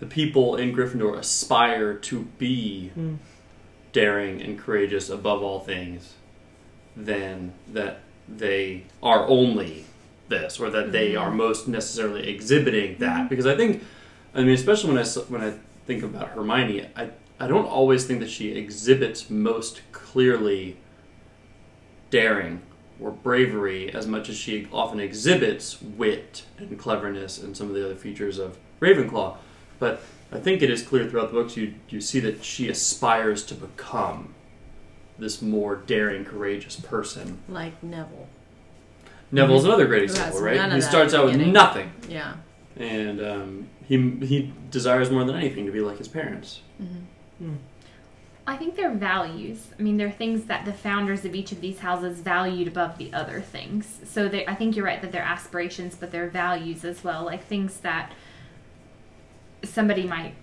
[0.00, 3.16] the people in Gryffindor aspire to be Hmm.
[3.92, 6.14] daring and courageous above all things
[6.96, 8.00] than that
[8.36, 9.84] they are only
[10.28, 11.36] this or that they are mm-hmm.
[11.36, 13.18] most necessarily exhibiting that.
[13.18, 13.28] Mm-hmm.
[13.28, 13.82] Because I think
[14.34, 15.54] I mean especially when I when I
[15.86, 20.76] think about Hermione I I don't always think that she exhibits most clearly
[22.10, 22.62] daring
[23.00, 27.84] or bravery as much as she often exhibits wit and cleverness and some of the
[27.84, 29.36] other features of Ravenclaw.
[29.78, 33.44] But I think it is clear throughout the books you you see that she aspires
[33.46, 34.34] to become
[35.20, 37.38] this more daring, courageous person.
[37.48, 38.28] Like Neville.
[39.32, 40.72] Neville's another great example, right?
[40.72, 42.34] He starts out the with nothing, Yeah.
[42.76, 46.62] and um, he he desires more than anything to be like his parents.
[48.46, 49.68] I think they're values.
[49.78, 53.12] I mean, they're things that the founders of each of these houses valued above the
[53.12, 54.00] other things.
[54.04, 57.24] So they, I think you're right that they're aspirations, but they're values as well.
[57.24, 58.10] Like things that
[59.62, 60.34] somebody might.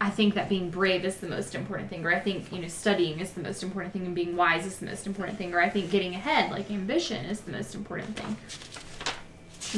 [0.00, 2.68] I think that being brave is the most important thing, or I think you know
[2.68, 5.60] studying is the most important thing, and being wise is the most important thing, or
[5.60, 8.36] I think getting ahead, like ambition, is the most important thing.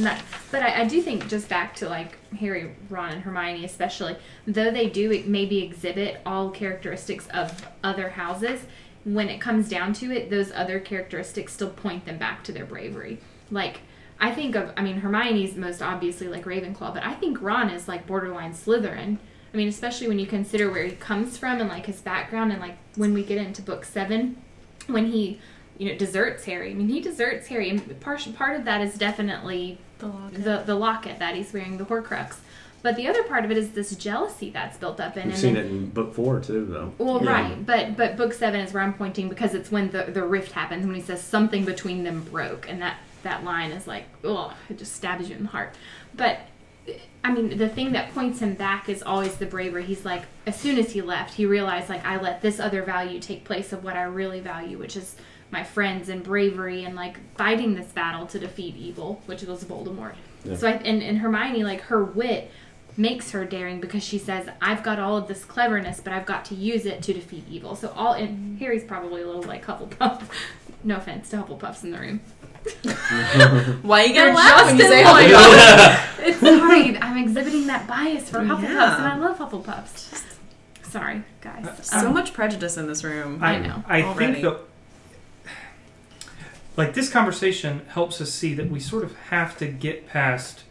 [0.04, 4.16] That, but I, I do think just back to like Harry, Ron, and Hermione, especially,
[4.46, 8.60] though they do maybe exhibit all characteristics of other houses,
[9.04, 12.64] when it comes down to it, those other characteristics still point them back to their
[12.64, 13.18] bravery.
[13.50, 13.80] Like,
[14.20, 17.88] I think of, I mean, Hermione's most obviously like Ravenclaw, but I think Ron is
[17.88, 19.18] like borderline Slytherin.
[19.52, 22.60] I mean, especially when you consider where he comes from and like his background, and
[22.60, 24.36] like when we get into book seven,
[24.86, 25.40] when he,
[25.78, 26.70] you know, deserts Harry.
[26.70, 30.44] I mean, he deserts Harry, and part part of that is definitely The locket.
[30.44, 32.36] the the locket that he's wearing, the Horcrux.
[32.82, 35.40] But the other part of it is this jealousy that's built up in We've him.
[35.40, 36.92] seen and- it in book four too, though.
[36.98, 37.30] well, Yeah.
[37.32, 40.52] right, but but book seven is where I'm pointing because it's when the the rift
[40.52, 44.52] happens when he says something between them broke, and that that line is like, oh,
[44.68, 45.74] it just stabs you in the heart.
[46.14, 46.40] But
[47.24, 49.84] I mean, the thing that points him back is always the bravery.
[49.84, 53.20] He's like, as soon as he left, he realized like I let this other value
[53.20, 55.16] take place of what I really value, which is
[55.52, 60.14] my friends and bravery and like fighting this battle to defeat evil, which was Voldemort.
[60.44, 60.56] Yeah.
[60.56, 62.50] So I and, and Hermione, like her wit
[62.96, 66.44] makes her daring because she says, "I've got all of this cleverness, but I've got
[66.46, 68.56] to use it to defeat evil." So all and mm-hmm.
[68.56, 70.24] Harry's probably a little like Hufflepuff.
[70.84, 72.20] no offense to Hufflepuffs in the room.
[73.82, 76.08] Why you They're gotta laugh when you just say in Hufflepuff?
[76.24, 78.96] It's sorry, I'm exhibiting that bias for Hufflepuffs, Yeah.
[78.98, 80.24] and I love Hufflepuffs.
[80.84, 81.66] Sorry, guys.
[81.82, 83.38] So Um, much prejudice in this room.
[83.42, 84.34] I, I know, I already.
[84.40, 84.58] think that,
[86.76, 90.62] like this conversation helps us see that we sort of have to get past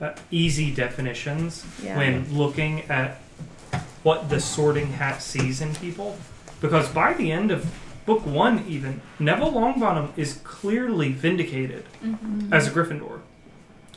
[0.00, 1.96] uh, easy definitions Yeah.
[1.98, 3.18] when looking at
[4.02, 6.16] what the sorting hat sees in people,
[6.60, 7.66] because by the end of
[8.06, 12.52] book one, even Neville Longbottom is clearly vindicated mhm.
[12.52, 13.20] as a Gryffindor.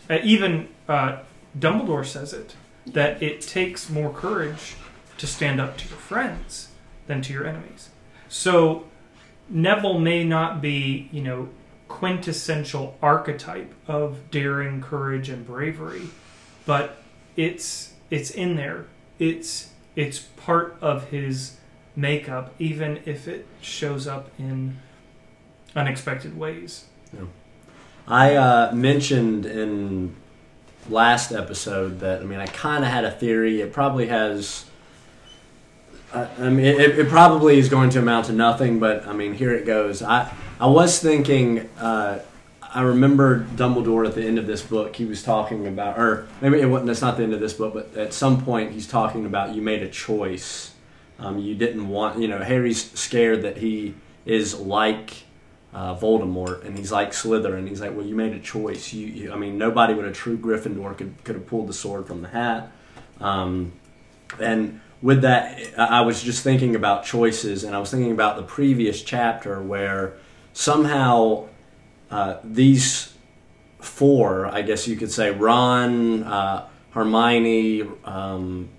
[0.10, 1.20] Uh, even uh,
[1.58, 4.76] Dumbledore says it that it takes more courage
[5.18, 6.70] to stand up to your friends
[7.08, 7.90] than to your enemies.
[8.30, 8.86] So
[9.50, 11.50] Neville may not be, you know,
[11.88, 16.08] quintessential archetype of daring, courage, and bravery,
[16.66, 16.98] but
[17.36, 18.86] it's it's in there.
[19.20, 21.58] It's it's part of his
[21.98, 24.78] makeup, even if it shows up in
[25.76, 26.86] unexpected ways.
[28.08, 30.16] I uh, mentioned in
[30.90, 33.62] last episode that I mean I kind of had a theory.
[33.62, 34.66] It probably has.
[36.14, 39.34] I, I mean, it, it probably is going to amount to nothing, but I mean,
[39.34, 40.02] here it goes.
[40.02, 41.70] I I was thinking.
[41.78, 42.20] Uh,
[42.62, 44.96] I remember Dumbledore at the end of this book.
[44.96, 46.88] He was talking about, or maybe it wasn't.
[46.88, 49.62] That's not the end of this book, but at some point he's talking about you
[49.62, 50.74] made a choice.
[51.20, 55.24] Um, you didn't want, you know, Harry's scared that he is like
[55.74, 57.68] uh, Voldemort and he's like Slytherin.
[57.68, 58.94] He's like, well, you made a choice.
[58.94, 62.08] You, you I mean, nobody with a true Gryffindor could could have pulled the sword
[62.08, 62.72] from the hat.
[63.20, 63.74] Um,
[64.40, 68.44] and with that, I was just thinking about choices, and I was thinking about the
[68.44, 70.18] previous chapter where
[70.54, 71.48] somehow
[72.10, 73.14] uh, these
[73.80, 78.70] four, I guess you could say, Ron, uh, Hermione, um,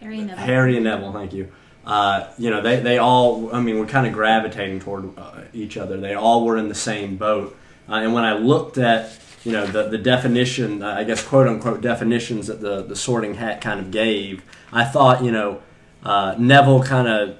[0.00, 0.44] Harry and Neville.
[0.44, 1.50] Harry and Neville, thank you.
[1.86, 5.76] Uh, you know, they, they all, I mean, we're kind of gravitating toward uh, each
[5.76, 5.98] other.
[5.98, 7.56] They all were in the same boat.
[7.88, 11.46] Uh, and when I looked at, you know, the, the definition, uh, I guess, quote
[11.46, 14.42] unquote, definitions that the, the sorting hat kind of gave,
[14.72, 15.60] I thought, you know,
[16.02, 17.38] uh, Neville kind of,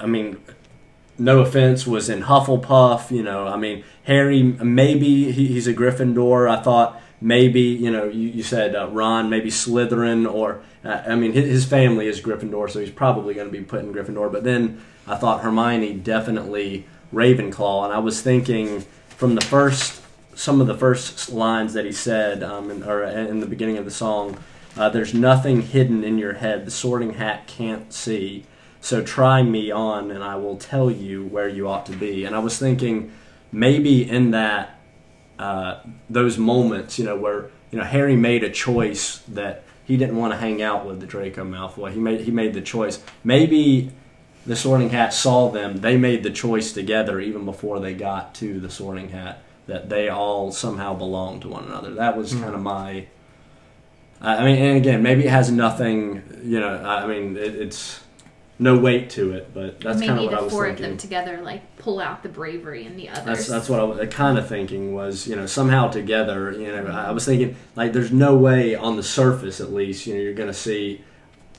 [0.00, 0.40] I mean,
[1.18, 3.10] no offense, was in Hufflepuff.
[3.10, 6.48] You know, I mean, Harry, maybe he, he's a Gryffindor.
[6.48, 11.14] I thought maybe, you know, you, you said uh, Ron, maybe Slytherin, or, uh, I
[11.14, 14.30] mean, his, his family is Gryffindor, so he's probably going to be put in Gryffindor.
[14.30, 20.02] But then I thought Hermione definitely Ravenclaw, and I was thinking from the first,
[20.34, 23.86] some of the first lines that he said, um, in, or in the beginning of
[23.86, 24.36] the song,
[24.76, 28.44] uh, there's nothing hidden in your head the sorting hat can't see.
[28.82, 32.26] So try me on, and I will tell you where you ought to be.
[32.26, 33.12] And I was thinking,
[33.50, 34.73] maybe in that
[35.44, 40.16] uh, those moments, you know, where you know Harry made a choice that he didn't
[40.16, 41.92] want to hang out with the Draco Malfoy.
[41.92, 43.02] He made he made the choice.
[43.22, 43.92] Maybe
[44.46, 45.76] the Sorting Hat saw them.
[45.76, 50.08] They made the choice together, even before they got to the Sorting Hat, that they
[50.08, 51.92] all somehow belong to one another.
[51.94, 53.06] That was kind of my.
[54.22, 56.22] I mean, and again, maybe it has nothing.
[56.42, 58.00] You know, I I mean, it, it's
[58.58, 60.42] no weight to it, but that's kind of Maybe what I was thinking.
[60.42, 63.24] Maybe the four of them together like pull out the bravery in the others.
[63.24, 66.86] That's that's what I was kind of thinking was you know somehow together you know
[66.86, 70.20] I I was thinking like there's no way on the surface at least you know
[70.20, 71.02] you're gonna see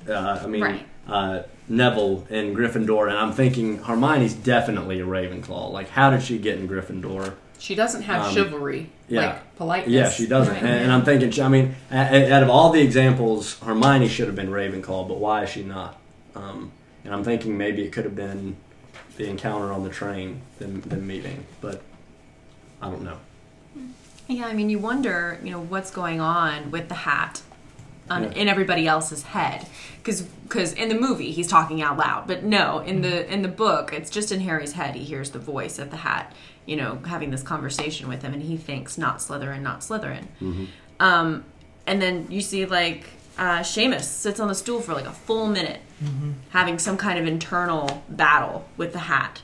[0.09, 0.85] uh, I mean Right.
[1.07, 6.37] uh, Neville in Gryffindor and I'm thinking Hermione's definitely a Ravenclaw like how did she
[6.37, 9.21] get in Gryffindor She doesn't have Um, chivalry, yeah.
[9.21, 9.91] like politeness.
[9.93, 10.63] yeah she doesn't Right.
[10.63, 14.27] and, and I'm thinking I mean a- a- out of all the examples Hermione should
[14.27, 15.99] have been Ravenclaw but why is she not
[16.35, 16.71] um,
[17.05, 18.55] and I'm thinking maybe it could have been
[19.17, 21.81] the encounter on the train them, them meeting but
[22.81, 23.17] I don't know
[24.27, 27.41] Yeah, I mean, you wonder, you know, what's going on with the hat
[28.09, 28.29] on, Yeah.
[28.31, 29.65] in everybody else's head,
[29.97, 33.47] because because in the movie he's talking out loud, but no, in the in the
[33.47, 34.95] book it's just in Harry's head.
[34.95, 36.33] He hears the voice of the hat,
[36.67, 40.25] you know, having this conversation with him, and he thinks not Slytherin, not Slytherin.
[40.99, 41.43] Um,
[41.87, 43.05] and then you see like
[43.37, 45.79] uh, Seamus sits on the stool for like a full minute,
[46.49, 49.41] having some kind of internal battle with the hat.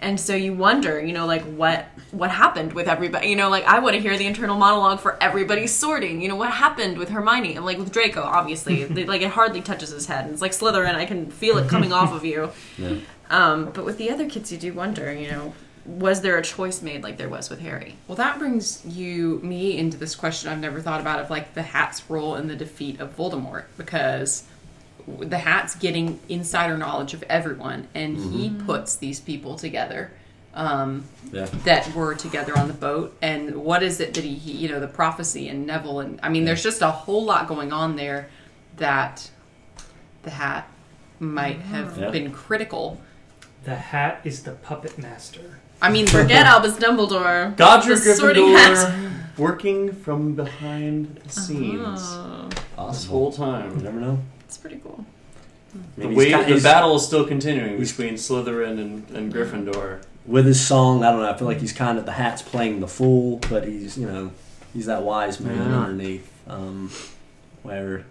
[0.00, 3.28] And so you wonder, you know, like what what happened with everybody.
[3.28, 6.20] You know, like I want to hear the internal monologue for everybody sorting.
[6.20, 8.20] You know, what happened with Hermione and like with Draco.
[8.20, 10.24] Obviously, they, like it hardly touches his head.
[10.24, 10.96] And it's like Slytherin.
[10.96, 12.50] I can feel it coming off of you.
[12.78, 12.96] Yeah.
[13.30, 15.12] Um, but with the other kids, you do wonder.
[15.12, 17.96] You know, was there a choice made like there was with Harry?
[18.06, 21.62] Well, that brings you me into this question I've never thought about of like the
[21.62, 24.44] hat's role in the defeat of Voldemort because
[25.06, 30.10] the hat's getting insider knowledge of everyone and he puts these people together
[30.54, 34.52] um, yeah that were together on the boat and what is it that he, he
[34.52, 37.72] you know the prophecy and Neville and I mean there's just a whole lot going
[37.72, 38.28] on there
[38.76, 39.30] that
[40.22, 40.68] the hat
[41.18, 42.10] might have Yeah.
[42.10, 43.00] been critical.
[43.64, 45.60] The hat is the puppet master.
[45.80, 47.56] I mean Forget Albus Dumbledore.
[47.56, 48.76] Godric The sorting hat.
[48.76, 53.18] Gryffindor working from behind the scenes Oh, this Possible.
[53.18, 53.78] whole You time.
[53.82, 54.18] never know.
[54.54, 55.04] It's pretty cool.
[55.74, 59.32] I The, mean, he's wave, ki- the battle is still continuing between Slytherin and, and
[59.32, 60.02] Gryffindor.
[60.26, 61.30] with his song, I don't know.
[61.32, 64.30] I feel like he's kind of the hat's playing the fool, but he's you know
[64.74, 65.78] he's that wise man Yeah.
[65.80, 66.90] underneath, um,
[67.62, 68.04] where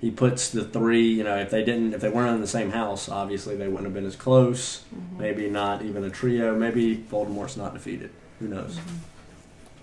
[0.00, 1.08] he puts the three.
[1.08, 3.84] You know, if they didn't, if they weren't in the same house, obviously they wouldn't
[3.86, 4.84] have been as close.
[4.94, 5.18] Mm-hmm.
[5.20, 6.54] Maybe not even a trio.
[6.56, 8.10] Maybe Voldemort's not defeated.
[8.38, 8.78] Who knows?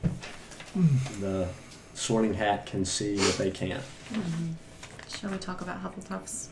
[0.06, 1.22] Mm-hmm.
[1.22, 1.48] The
[1.94, 3.84] Sorting Hat can see what they can't.
[4.14, 4.52] Mm-hmm.
[5.20, 6.48] Shall we talk about Hufflepuffs?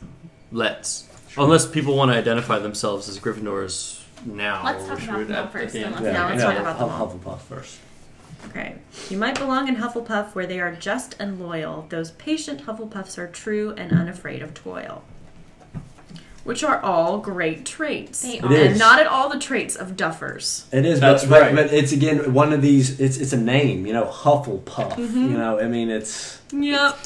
[0.51, 1.07] Let's.
[1.37, 4.63] Unless people want to identify themselves as Gryffindors now.
[4.65, 6.03] Let's talk which about would them at- first, at the and end.
[6.05, 7.07] let's- Yeah, let's talk about them all.
[7.07, 7.77] Huff- Hufflepuff first.
[8.49, 8.75] Okay.
[9.09, 11.85] You might belong in Hufflepuff where they are just and loyal.
[11.89, 15.03] Those patient Hufflepuffs are true and unafraid of toil.
[16.49, 18.23] Which are all great traits.
[18.23, 18.51] They are.
[18.51, 18.71] is.
[18.71, 20.63] And not at all the traits of duffers.
[20.73, 21.55] It is, That's but, but, right.
[21.55, 22.99] but it's again one of these.
[22.99, 24.93] It's it's a name, you know, Hufflepuff.
[24.95, 25.31] Mm-hmm.
[25.31, 26.97] You know, I mean, it's Yep.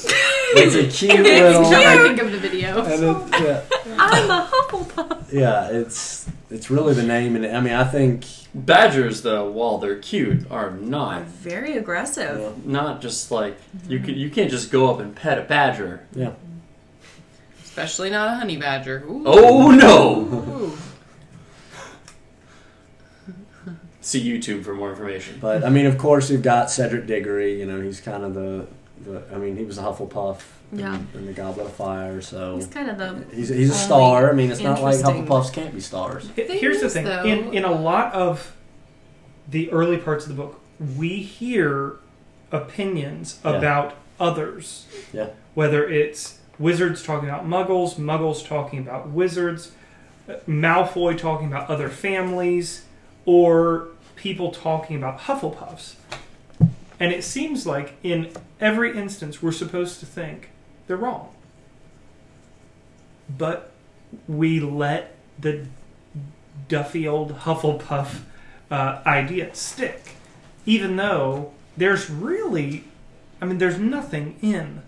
[0.55, 1.63] it's a cute Every little.
[1.69, 2.81] time I think of the video.
[2.85, 3.61] and it, yeah.
[3.99, 5.33] I'm a Hufflepuff.
[5.33, 8.25] Yeah, it's it's really the name, and I mean, I think
[8.55, 12.39] Badgers, though, while they're cute, are Are not very aggressive.
[12.39, 13.57] yeah, not just like
[13.89, 16.05] you can you can't just go up and pet a badger.
[16.15, 16.31] yeah.
[17.73, 19.03] Especially not a honey badger.
[19.09, 19.23] Ooh.
[19.25, 20.19] Oh no!
[20.21, 20.77] Ooh.
[24.01, 25.39] See YouTube for more information.
[25.41, 27.59] But I mean, of course, you've got Cedric Diggory.
[27.59, 28.67] You know, he's kind of the,
[29.03, 30.99] the I mean, he was a Hufflepuff in, Yeah.
[31.15, 34.29] in the Goblet of Fire, so He's kind of the he's he's a star.
[34.29, 36.29] I mean, it's not like interesting- Hufflepuffs can't be stars.
[36.37, 38.55] H- Thing Here's the is, thing: though- in in a lot of
[39.49, 40.59] the early parts of the book,
[40.95, 41.93] we hear
[42.51, 43.51] opinions Yeah.
[43.53, 44.85] about others.
[45.11, 45.29] Yeah.
[45.55, 49.71] Whether it's wizards talking about muggles, muggles talking about wizards,
[50.47, 52.85] Malfoy talking about other families,
[53.25, 55.95] or people talking about Hufflepuffs.
[56.99, 60.49] And it seems like in every instance we're supposed to think
[60.87, 61.33] they're wrong.
[63.29, 63.71] But
[64.27, 65.65] we let the
[66.67, 68.21] Duffy old Hufflepuff
[68.69, 70.15] uh, idea stick,
[70.65, 72.85] even though there's really,
[73.41, 74.83] I mean, there's nothing in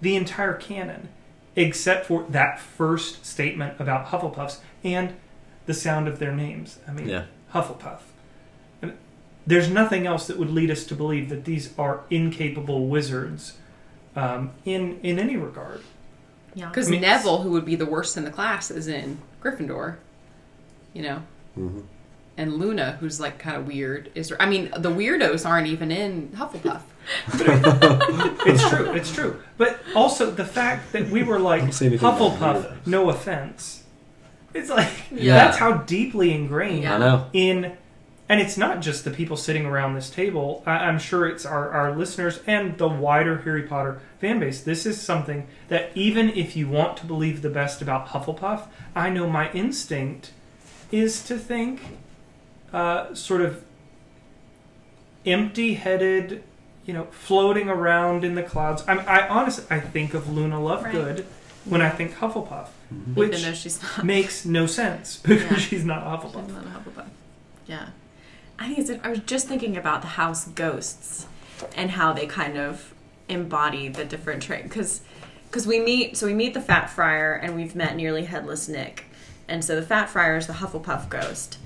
[0.00, 1.08] the entire canon
[1.56, 5.16] except for that first statement about Hufflepuffs and
[5.66, 6.78] the sound of their names.
[6.86, 7.24] I mean, Yeah.
[7.52, 8.00] Hufflepuff.
[9.46, 13.54] There's nothing else that would lead us to believe that these are incapable wizards
[14.14, 15.80] um, in in any regard.
[16.54, 16.68] yeah.
[16.68, 19.96] Because I mean, Neville, who would be the worst in the class, is in Gryffindor.
[20.92, 21.22] You know,
[21.54, 21.80] hmm
[22.38, 24.32] and Luna, who's like kind of weird, is.
[24.40, 26.80] I mean, the weirdos aren't even in Hufflepuff.
[28.46, 28.92] It's true.
[28.92, 29.40] It's true.
[29.56, 33.84] But also the fact that we were like don't see anything about Hufflepuff, no offense.
[34.54, 35.34] It's like Yeah.
[35.34, 36.94] that's how deeply ingrained Yeah.
[36.94, 37.26] I know.
[37.32, 37.76] in,
[38.28, 40.62] and it's not just the people sitting around this table.
[40.66, 44.62] I, I'm sure it's our, our listeners and the wider Harry Potter fan base.
[44.62, 49.10] This is something that even if you want to believe the best about Hufflepuff, I
[49.10, 50.32] know my instinct
[50.92, 51.80] is to think
[52.72, 53.62] uh, sort of
[55.26, 56.42] empty-headed,
[56.86, 58.82] you know, floating around in the clouds.
[58.86, 61.24] I'm, I honestly, I think of Luna Lovegood
[61.64, 65.56] when I think Hufflepuff, Even which though she's not, makes no sense because Yeah.
[65.58, 66.48] she's not a she's Hufflepuff.
[66.52, 67.06] not a Hufflepuff.
[67.66, 67.88] Yeah.
[68.58, 69.04] I think it's.
[69.04, 71.26] I was just thinking about the house ghosts
[71.76, 72.92] and how they kind of
[73.28, 75.00] embody the different traits because
[75.48, 79.04] because we meet so we meet the Fat Friar and we've met nearly headless Nick,
[79.46, 81.58] and so the Fat Friar is the Hufflepuff ghost.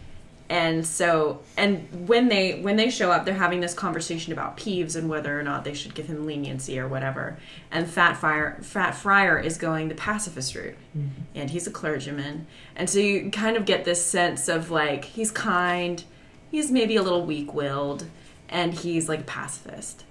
[0.52, 4.96] And so, and when they when they show up, they're having this conversation about Peeves
[4.96, 7.38] and whether or not they should give him leniency or whatever.
[7.70, 10.76] And Fat Friar Fat Friar is going the pacifist route,
[11.34, 12.46] and he's a clergyman.
[12.76, 16.04] And so you kind of get this sense of like he's kind,
[16.50, 18.04] he's maybe a little weak-willed,
[18.50, 20.04] and he's like a pacifist.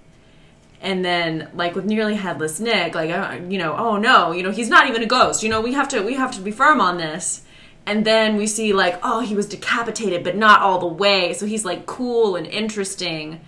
[0.80, 4.50] And then like with nearly headless Nick, like uh, you know, oh no, you know,
[4.50, 5.44] he's not even a ghost.
[5.44, 7.42] You know, we have to we have to be firm on this.
[7.84, 11.32] And then we see like, oh, he was decapitated, but not all the way.
[11.32, 13.40] So he's like cool and interesting.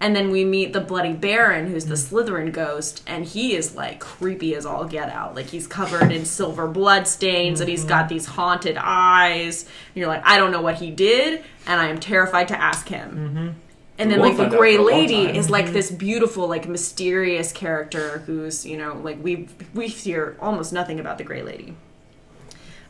[0.00, 4.00] And then we meet the Bloody Baron, who's the Slytherin ghost, and he is like
[4.00, 5.36] creepy as all get out.
[5.36, 8.14] Like he's covered in silver blood stains, and he's got mm-hmm.
[8.14, 9.62] these haunted eyes.
[9.62, 12.88] And you're like, I don't know what he did, and I am terrified to ask
[12.88, 13.10] him.
[13.10, 13.58] Mm-hmm.
[13.98, 15.74] And then We'll like the Gray for a long Lady is like mm-hmm.
[15.74, 21.18] this beautiful, like mysterious character who's you know like we we hear almost nothing about
[21.18, 21.76] the Gray Lady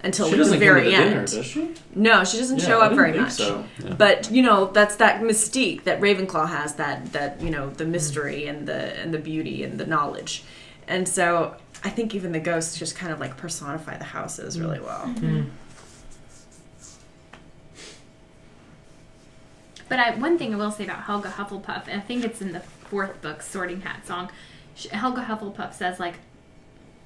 [0.04, 1.10] until She like, doesn't the come to very the end.
[1.10, 1.74] dinner, does she?
[1.94, 3.32] No, she doesn't Yeah, show I up didn't very think much.
[3.32, 3.64] So.
[3.96, 8.46] But you know, that's that mystique that Ravenclaw has that that you know the mystery
[8.46, 10.44] and the and the beauty and the knowledge,
[10.88, 14.80] and so I think even the ghosts just kind of like personify the houses really
[14.80, 15.06] well.
[15.18, 15.50] Mm.
[19.88, 22.52] But I, one thing I will say about Helga Hufflepuff, and I think it's in
[22.52, 24.30] the fourth book, Sorting Hat Song.
[24.74, 26.14] Sh Helga Hufflepuff says like,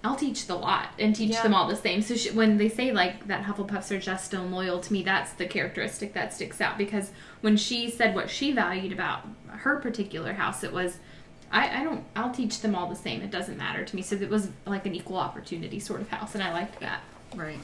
[0.06, 1.42] "I'll teach the lot and teach Yeah.
[1.42, 4.52] them all the same." So she, when they say like that Hufflepuffs are just and
[4.52, 8.52] loyal to me, that's the characteristic that sticks out because when she said what she
[8.52, 10.98] valued about her particular house, it was.
[11.50, 12.04] I, I don't.
[12.16, 13.22] I'll teach them all the same.
[13.22, 14.02] It doesn't matter to me.
[14.02, 17.00] So it was like an equal opportunity sort of house, and I liked that.
[17.36, 17.60] Right.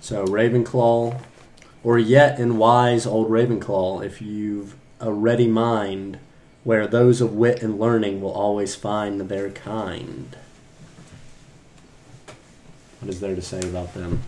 [0.00, 1.20] So Ravenclaw,
[1.82, 6.18] or yet in wise old Ravenclaw, if you've a ready mind,
[6.68, 10.36] where those of wit and learning will always find their kind.
[13.00, 14.20] What is there to say about them?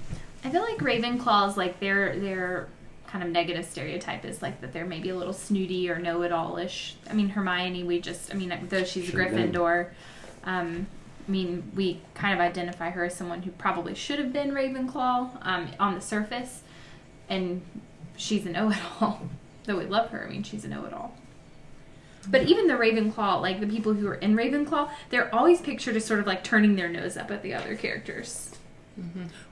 [0.43, 2.69] I feel like Ravenclaws, like their their
[3.07, 6.97] kind of negative stereotype is like that they're maybe a little snooty or know-it-all-ish.
[7.11, 9.13] I mean, Hermione, we just, I mean, though she's a.
[9.13, 9.91] Gryffindor,
[10.45, 10.87] um,
[11.29, 15.47] I mean, we kind of identify her as someone who probably should have been Ravenclaw
[15.47, 16.63] um, on the surface,
[17.29, 17.61] and
[18.17, 19.29] she's a know-it-all.
[19.65, 21.15] Though we love her, I mean, she's a know-it-all.
[22.29, 26.05] But even the Ravenclaw, like the people who are in Ravenclaw, they're always pictured as
[26.05, 28.47] sort of like turning their nose up at the other characters.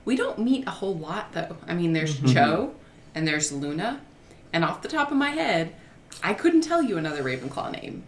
[0.05, 1.57] We don't meet a whole lot though.
[1.67, 2.33] I mean, there's Mm-hmm.
[2.33, 2.75] Cho
[3.15, 3.99] and there's Luna,
[4.53, 5.73] and off the top of my head,
[6.21, 8.03] I couldn't tell you another Ravenclaw name.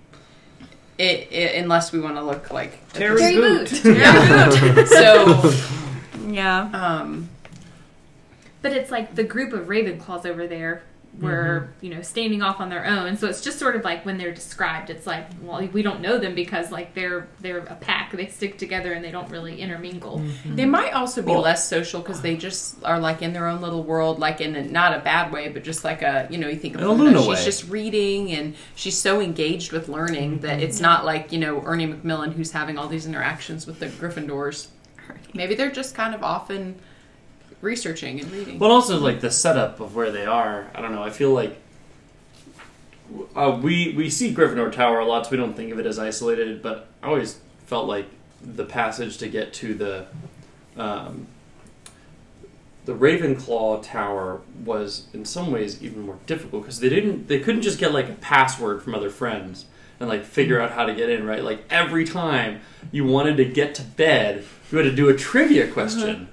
[0.99, 3.81] It, it unless we want to look like Terry Terry Boot.
[3.83, 3.97] Boot.
[3.97, 4.83] Yeah.
[4.85, 5.51] so,
[6.27, 6.69] Yeah.
[6.73, 7.29] um,
[8.61, 10.83] But it's like the group of Ravenclaws over there
[11.19, 11.85] were, Mm-hmm.
[11.85, 13.17] you know, standing off on their own.
[13.17, 16.17] So it's just sort of like when they're described, it's like, well, we don't know
[16.17, 18.11] them because like they're they're a pack.
[18.13, 20.19] They stick together and they don't really intermingle.
[20.19, 20.55] Mm-hmm.
[20.55, 23.59] they might also be Well- less social because they just are like in their own
[23.61, 26.47] little world, like in a, not a bad way, but just like a you know
[26.47, 27.43] you think of a Luna, Luna she's way.
[27.45, 30.63] just reading and she's so engaged with learning that Mm-hmm.
[30.63, 34.67] it's not like you know Ernie Macmillan who's having all these interactions with the Gryffindors.
[35.33, 36.79] Maybe they're just kind of often
[37.61, 38.57] researching and reading.
[38.57, 40.69] But also like the setup of where they are.
[40.75, 41.03] I don't know.
[41.03, 41.57] I feel like
[43.35, 45.99] uh, we we see Gryffindor Tower a lot, so we don't think of it as
[45.99, 46.61] isolated.
[46.61, 48.07] But I always felt like
[48.41, 50.07] the passage to get to the
[50.77, 51.27] um,
[52.85, 57.61] the Ravenclaw Tower was in some ways even more difficult because they didn't they couldn't
[57.61, 59.65] just get like a password from other friends
[59.99, 62.59] and like figure out how to get in right like every time
[62.91, 66.27] you wanted to get to bed you had to do a trivia question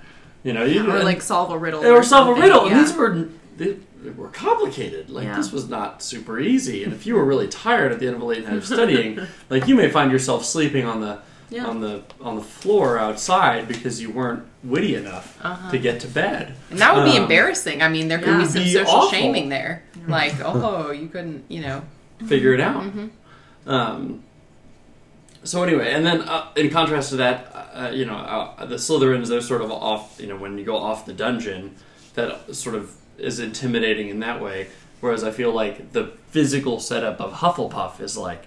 [0.49, 1.85] you know you or and- like solve a riddle.
[1.85, 2.63] or solve a riddle.
[2.67, 2.73] Yeah.
[2.79, 3.29] And these were
[3.59, 5.11] they, they were complicated.
[5.11, 5.37] Like Yeah.
[5.37, 6.85] this was not super easy.
[6.85, 9.21] And if you were really tired at the end of a late night of studying,
[9.51, 11.15] like you may find yourself sleeping on the
[11.51, 11.67] Yeah.
[11.67, 15.71] on the on the floor outside because you weren't witty enough Uh-huh.
[15.71, 16.55] to get to bed.
[16.71, 17.83] And that would be Um, embarrassing.
[17.83, 18.45] I mean, there could Yeah.
[18.45, 19.11] be some Be social awful.
[19.11, 19.83] shaming there.
[20.07, 21.83] Like, oh, you couldn't, you know.
[22.27, 22.83] Figure it out.
[22.85, 23.11] Mhm.
[23.67, 24.23] Um,
[25.45, 29.29] so anyway, and then uh, in contrast to that, uh, you know, uh, the Slytherins
[29.29, 30.21] they're sort of off.
[30.21, 31.77] You know, when you go off the dungeon,
[32.15, 34.69] that sort of is intimidating in that way.
[35.01, 38.47] Whereas I feel like the physical setup of Hufflepuff is like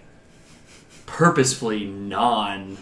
[1.06, 2.78] purposefully non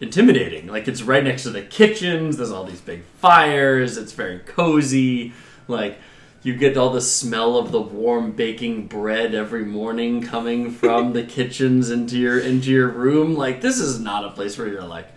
[0.00, 0.66] intimidating.
[0.66, 2.36] Like it's right next to the kitchens.
[2.36, 3.96] There's all these big fires.
[3.98, 5.32] It's very cozy.
[5.68, 5.98] Like
[6.46, 11.24] you get all the smell of the warm baking bread every morning coming from the
[11.24, 13.34] kitchens into your into your room.
[13.34, 15.08] Like this is not a place where you're like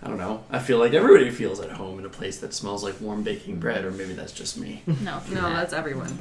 [0.00, 0.44] I don't know.
[0.48, 3.58] I feel like everybody feels at home in a place that smells like warm baking
[3.58, 4.82] bread, or maybe that's just me.
[4.86, 6.16] No, No, that's everyone.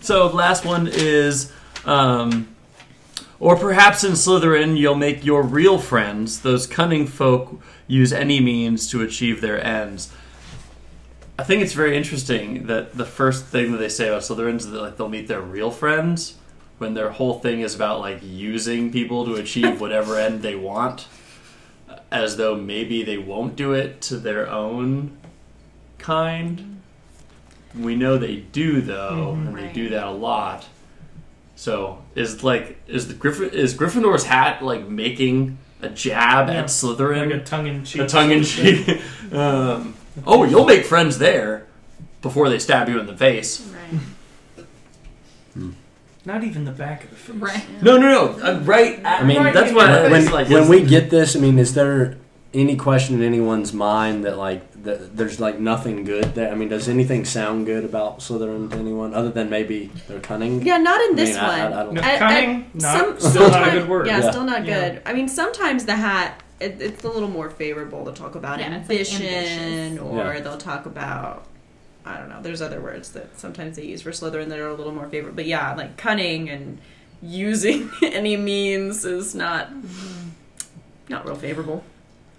[0.00, 1.52] So last one is,
[1.84, 2.48] um,
[3.38, 6.40] or perhaps in Slytherin you'll make your real friends.
[6.40, 7.60] Those cunning folk
[7.92, 10.10] use any means to achieve their ends.
[11.38, 14.70] I think it's very interesting that the first thing that they say about Slytherins is
[14.70, 16.36] that like they'll meet their real friends
[16.78, 21.06] when their whole thing is about like using people to achieve whatever end they want,
[22.10, 25.16] as though maybe they won't do it to their own
[25.98, 26.80] kind.
[27.78, 29.48] We know they do though, Mhm.
[29.48, 30.66] and they do that a lot.
[31.56, 36.60] So is like is the Griffin is Gryffindor's hat like making a jab Yeah.
[36.60, 37.30] at Slytherin?
[37.30, 38.02] like a tongue in cheek.
[38.02, 38.88] a tongue in cheek.
[39.32, 39.94] um,
[40.26, 41.66] oh, you'll make friends there
[42.22, 43.68] before they stab you in the face.
[45.54, 45.74] Right.
[46.24, 47.36] Not even the back of the face.
[47.36, 47.82] Right.
[47.82, 48.42] No, no, no.
[48.42, 49.00] Uh, right.
[49.04, 52.16] I mean, that's in why when, like when we get this, I mean, is there
[52.54, 56.50] any question in anyone's mind that like that there's like nothing good there?
[56.50, 60.62] I mean, does anything sound good about Slytherin to anyone other than maybe they're cunning?
[60.62, 61.60] Yeah, not in I this mean, one.
[61.60, 64.06] I- I don't- No, At- cunning, at not, some- still not a good word.
[64.06, 64.30] Yeah, Yeah.
[64.30, 64.88] still not Yeah.
[64.90, 65.02] good.
[65.06, 68.66] I mean, sometimes the hat it, it's a little more favorable to talk about Yeah,
[68.76, 70.40] it's like ambition, or Yeah.
[70.40, 71.46] they'll talk about
[72.04, 72.40] I don't know.
[72.42, 75.36] There's other words that sometimes they use for Slytherin that are a little more favorable.
[75.36, 76.78] But yeah, like cunning and
[77.22, 80.28] using any means is not mm-hmm.
[81.08, 81.84] not real favorable.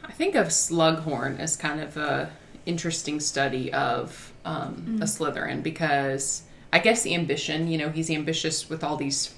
[0.03, 2.29] I think of Slughorn as kind of a
[2.65, 8.69] interesting study of um, a Slytherin because I guess the ambition, you know, he's ambitious
[8.69, 9.33] with all these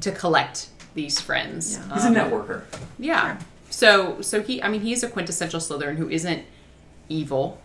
[0.00, 1.76] to collect these friends.
[1.76, 1.94] Yeah.
[1.94, 2.62] He's a Um, networker.
[2.98, 3.38] Yeah.
[3.70, 6.44] So so he I mean he's a quintessential Slytherin who isn't
[7.08, 7.60] evil.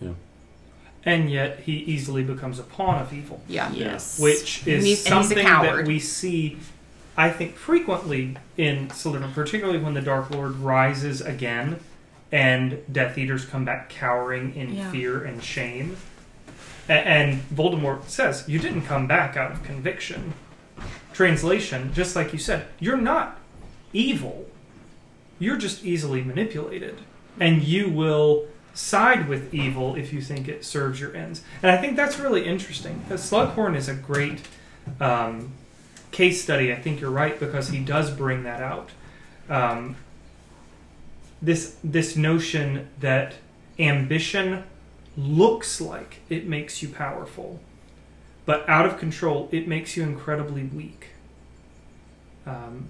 [0.00, 0.12] Yeah.
[1.04, 3.42] And yet he easily becomes a pawn of evil.
[3.48, 3.70] Yeah.
[3.72, 4.18] Yes.
[4.18, 6.58] which is and something that we see,
[7.16, 11.78] I think, frequently in Slytherin, particularly when the Dark Lord rises again,
[12.30, 14.90] and Death Eaters come back cowering in Yeah.
[14.90, 15.96] fear and shame.
[16.88, 20.32] A- and Voldemort says, "You didn't come back out of conviction."
[21.12, 23.38] Translation, just like you said, you're not
[23.92, 24.46] evil.
[25.38, 27.00] You're just easily manipulated,
[27.38, 31.42] and you will side with evil if you think it serves your ends.
[31.62, 34.40] And I think that's really interesting Slughorn is a great
[34.98, 35.52] um,
[36.12, 36.72] case study.
[36.72, 38.90] I think you're right because he does bring that out.
[39.48, 39.96] Um,
[41.40, 43.34] this this notion that
[43.78, 44.64] ambition
[45.16, 47.60] looks like it makes you powerful,
[48.46, 51.08] but out of control, it makes you incredibly weak.
[52.46, 52.88] Um,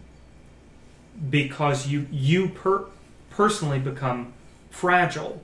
[1.31, 2.87] because you you per-
[3.31, 4.33] personally become
[4.71, 5.43] fragile,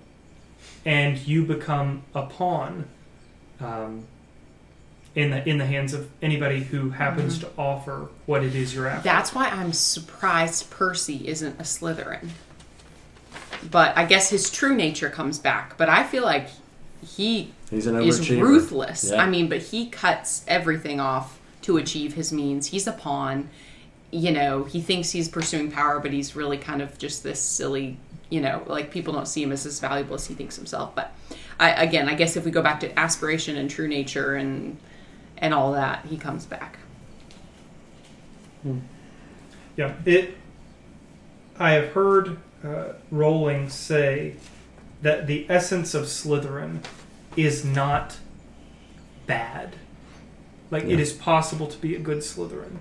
[0.84, 2.88] and you become a pawn
[3.60, 4.04] um,
[5.18, 7.52] in the in the hands of anybody who happens mm-hmm.
[7.52, 9.02] to offer what it is you're after.
[9.02, 12.28] That's why I'm surprised Percy isn't a Slytherin.
[13.68, 15.76] But I guess his true nature comes back.
[15.76, 16.48] But I feel like
[17.04, 19.10] he He's an is ruthless.
[19.10, 19.20] Yeah.
[19.20, 22.68] I mean, but he cuts everything off to achieve his means.
[22.68, 23.48] He's a pawn.
[24.12, 27.98] You know, he thinks he's pursuing power, but he's really kind of just this silly,
[28.30, 30.94] you know, like people don't see him as as valuable as he thinks himself.
[30.94, 31.12] But
[31.58, 34.78] I, again, I guess if we go back to aspiration and true nature and
[35.38, 36.78] and all that, he comes back.
[39.76, 40.34] Yeah, it.
[41.58, 44.36] I have heard uh, Rowling say
[45.02, 46.80] that the essence of Slytherin
[47.36, 48.16] is not
[49.26, 49.76] bad.
[50.70, 50.98] Like it Yeah.
[50.98, 52.78] is possible to be a good Slytherin,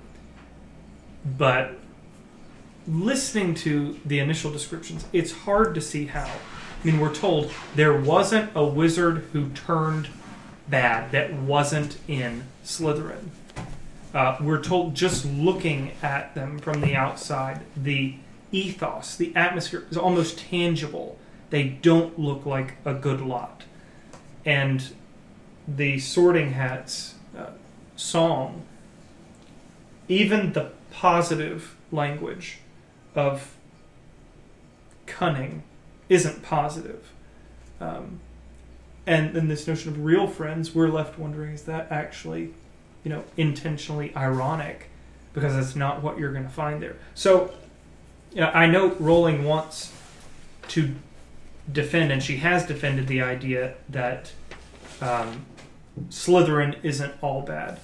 [1.37, 1.77] but
[2.87, 6.25] listening to the initial descriptions, it's hard to see how.
[6.83, 10.07] I mean, we're told there wasn't a wizard who turned
[10.69, 13.29] bad that wasn't in Slytherin.
[14.13, 18.15] Uh, we're told just looking at them from the outside, the
[18.51, 21.19] ethos, the atmosphere is almost tangible.
[21.49, 23.63] They don't look like a good lot.
[24.45, 24.93] And
[25.67, 27.51] the Sorting Hats uh,
[27.95, 28.63] song,
[30.07, 32.59] even the positive language
[33.13, 33.55] of
[35.05, 35.63] cunning
[36.09, 37.11] isn't positive.
[37.79, 38.21] Um,
[39.07, 42.53] and then this notion of real friends, we're left wondering is that actually,
[43.05, 44.89] you know, intentionally ironic?
[45.31, 46.97] Because that's not what you're going to find there.
[47.15, 47.53] So,
[48.33, 49.93] you know, I know Rowling wants
[50.69, 50.93] to
[51.71, 54.33] defend, and she has defended the idea that
[54.99, 55.45] um,
[56.09, 57.79] Slytherin isn't all bad.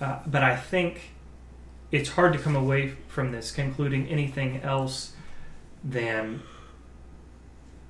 [0.00, 1.10] Uh, but I think
[1.90, 5.12] it's hard to come away from this concluding anything else
[5.82, 6.42] than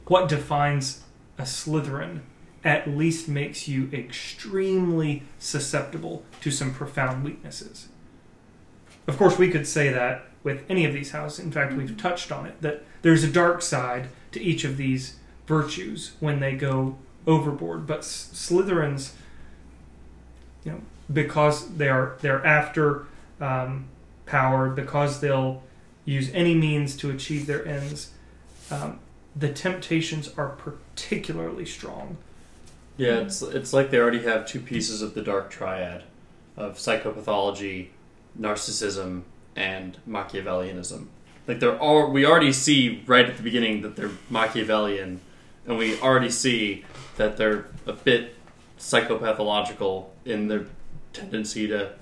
[0.06, 1.02] what defines
[1.36, 2.20] a Slytherin
[2.64, 7.88] at least makes you extremely susceptible to some profound weaknesses.
[9.06, 11.44] Of course, we could say that with any of these houses.
[11.44, 15.16] In fact, we've touched on it that there's a dark side to each of these
[15.46, 17.86] virtues when they go overboard.
[17.86, 19.12] But Slytherins,
[20.64, 20.80] you know,
[21.12, 23.06] because they are they're after
[23.40, 23.86] um,
[24.26, 25.62] power, because they'll
[26.04, 28.12] use any means to achieve their ends.
[28.70, 29.00] Um,
[29.34, 32.18] the temptations are particularly strong.
[32.96, 36.04] Yeah, it's it's like they already have two pieces of the dark triad
[36.56, 37.88] of psychopathology,
[38.38, 39.22] narcissism,
[39.56, 41.06] and Machiavellianism.
[41.48, 45.20] Like they're all we already see right at the beginning that they're Machiavellian,
[45.66, 46.84] and we already see
[47.16, 48.36] that they're a bit
[48.78, 50.66] psychopathological in their
[51.12, 51.92] tendency to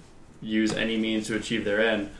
[0.42, 2.10] use any means to achieve their end.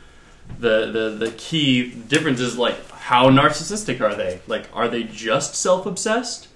[0.59, 4.39] The the the key difference is like how narcissistic are they?
[4.47, 6.47] Like are they just self obsessed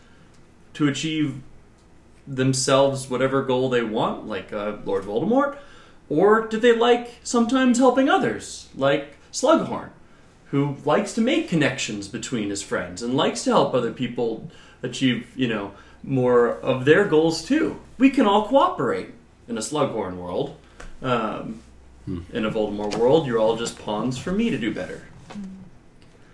[0.74, 1.42] to achieve
[2.28, 5.58] themselves whatever goal they want, like uh, Lord Voldemort,
[6.10, 9.90] or do they like sometimes helping others, like Slughorn,
[10.48, 14.50] who likes to make connections between his friends and likes to help other people
[14.82, 15.72] achieve, you know,
[16.04, 17.80] more of their goals too.
[17.98, 19.10] We can all cooperate
[19.48, 20.58] in a Slughorn world.
[21.02, 21.62] Um,
[22.08, 25.02] In a Voldemort world, you're all just pawns for me to do better.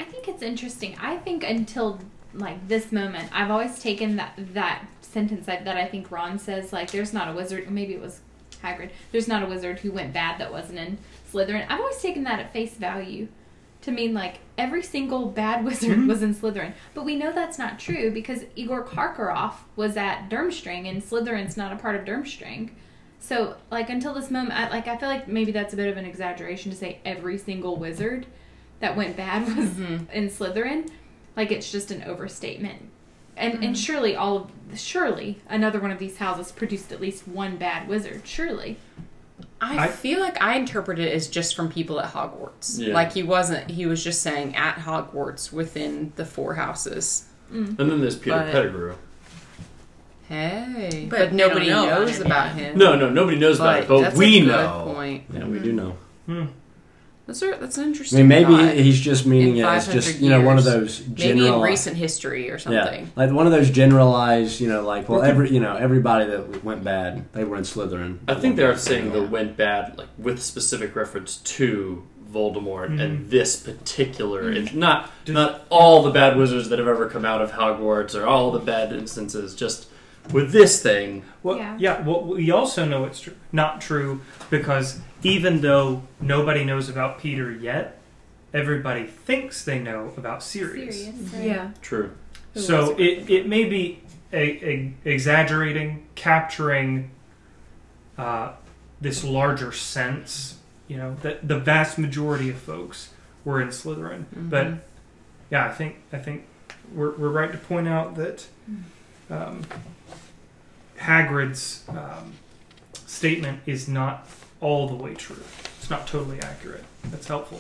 [0.02, 0.98] I think it's interesting.
[1.00, 1.98] I think until
[2.34, 6.72] like this moment, I've always taken that that sentence that, that I think Ron says
[6.74, 7.68] like there's not a wizard.
[7.68, 8.22] or Maybe it was
[8.64, 8.92] Hagrid.
[9.12, 10.98] There's not a wizard who went bad that wasn't in
[11.32, 11.66] Slytherin.
[11.70, 13.28] I've always taken that at face value
[13.82, 16.08] to mean like every single bad wizard Mhm.
[16.08, 16.74] was in Slytherin.
[16.94, 21.72] But we know that's not true because Igor Karkaroff was at Durmstrang and Slytherin's not
[21.74, 22.70] a part of Durmstrang.
[23.20, 25.98] So like until this moment, I, like I feel like maybe that's a bit of
[25.98, 28.26] an exaggeration to say every single wizard
[28.80, 30.10] that went bad was Mhm.
[30.12, 30.88] in Slytherin.
[31.36, 32.90] Like it's just an overstatement.
[33.42, 33.64] And Mm-hmm.
[33.64, 37.88] and surely all of surely another one of these houses produced at least one bad
[37.90, 38.22] wizard.
[38.26, 38.78] Surely.
[39.60, 42.80] I, I- feel like I interpret it as just from people at Hogwarts.
[42.80, 42.94] Yeah.
[42.94, 43.70] Like he wasn't.
[43.72, 47.26] He was just saying at Hogwarts within the four houses.
[47.52, 48.96] And then there's Peter But- Pettigrew.
[50.30, 52.78] Hey, But but, nobody don't know about knows him about him.
[52.78, 54.92] No, no, nobody knows about it, but that's we a good know.
[54.96, 55.24] Point.
[55.34, 55.98] Yeah, we do know.
[56.26, 56.46] Hmm.
[57.32, 58.20] That's a, that's an I interesting.
[58.20, 58.76] mean, maybe thought.
[58.76, 61.00] he's just meaning In it as just you know one of years.
[61.00, 62.78] those maybe in recent history or something.
[62.78, 63.12] yeah, something.
[63.16, 66.84] like one of those generalized, you know, like well, every you know everybody that went
[66.84, 68.20] bad, they were in Slytherin.
[68.28, 73.20] I think they are saying the went bad, like with specific reference to Voldemort and
[73.20, 73.30] mm-hmm.
[73.30, 74.68] this particular, mm-hmm.
[74.68, 78.14] and not Does- not all the bad wizards that have ever come out of Hogwarts
[78.14, 79.56] or all the bad instances.
[79.56, 79.88] Just
[80.34, 81.24] with this thing.
[81.44, 81.78] Well, Yeah.
[81.80, 82.02] yeah.
[82.02, 84.20] Well, we also know it's tr- not true
[84.50, 87.98] because even though nobody knows about Peter yet,
[88.54, 91.04] everybody thinks they know about Sirius.
[91.04, 91.44] Serious, right?
[91.44, 91.72] Yeah.
[91.82, 92.12] True.
[92.54, 94.02] Who So it, it may be
[94.34, 97.12] a, a exaggerating, capturing
[98.18, 98.54] uh,
[99.00, 100.58] this larger sense,
[100.88, 103.10] you know, that the vast majority of folks
[103.46, 104.26] were in Slytherin.
[104.32, 104.78] But Mm-hmm.
[105.50, 106.46] yeah, I think I think
[106.94, 108.48] we're, we're right to point out that
[109.30, 109.64] um,
[111.00, 112.34] Hagrid's um,
[113.06, 114.28] statement is not
[114.62, 115.44] all the way true.
[115.80, 116.84] It's not totally accurate.
[117.06, 117.60] That's helpful.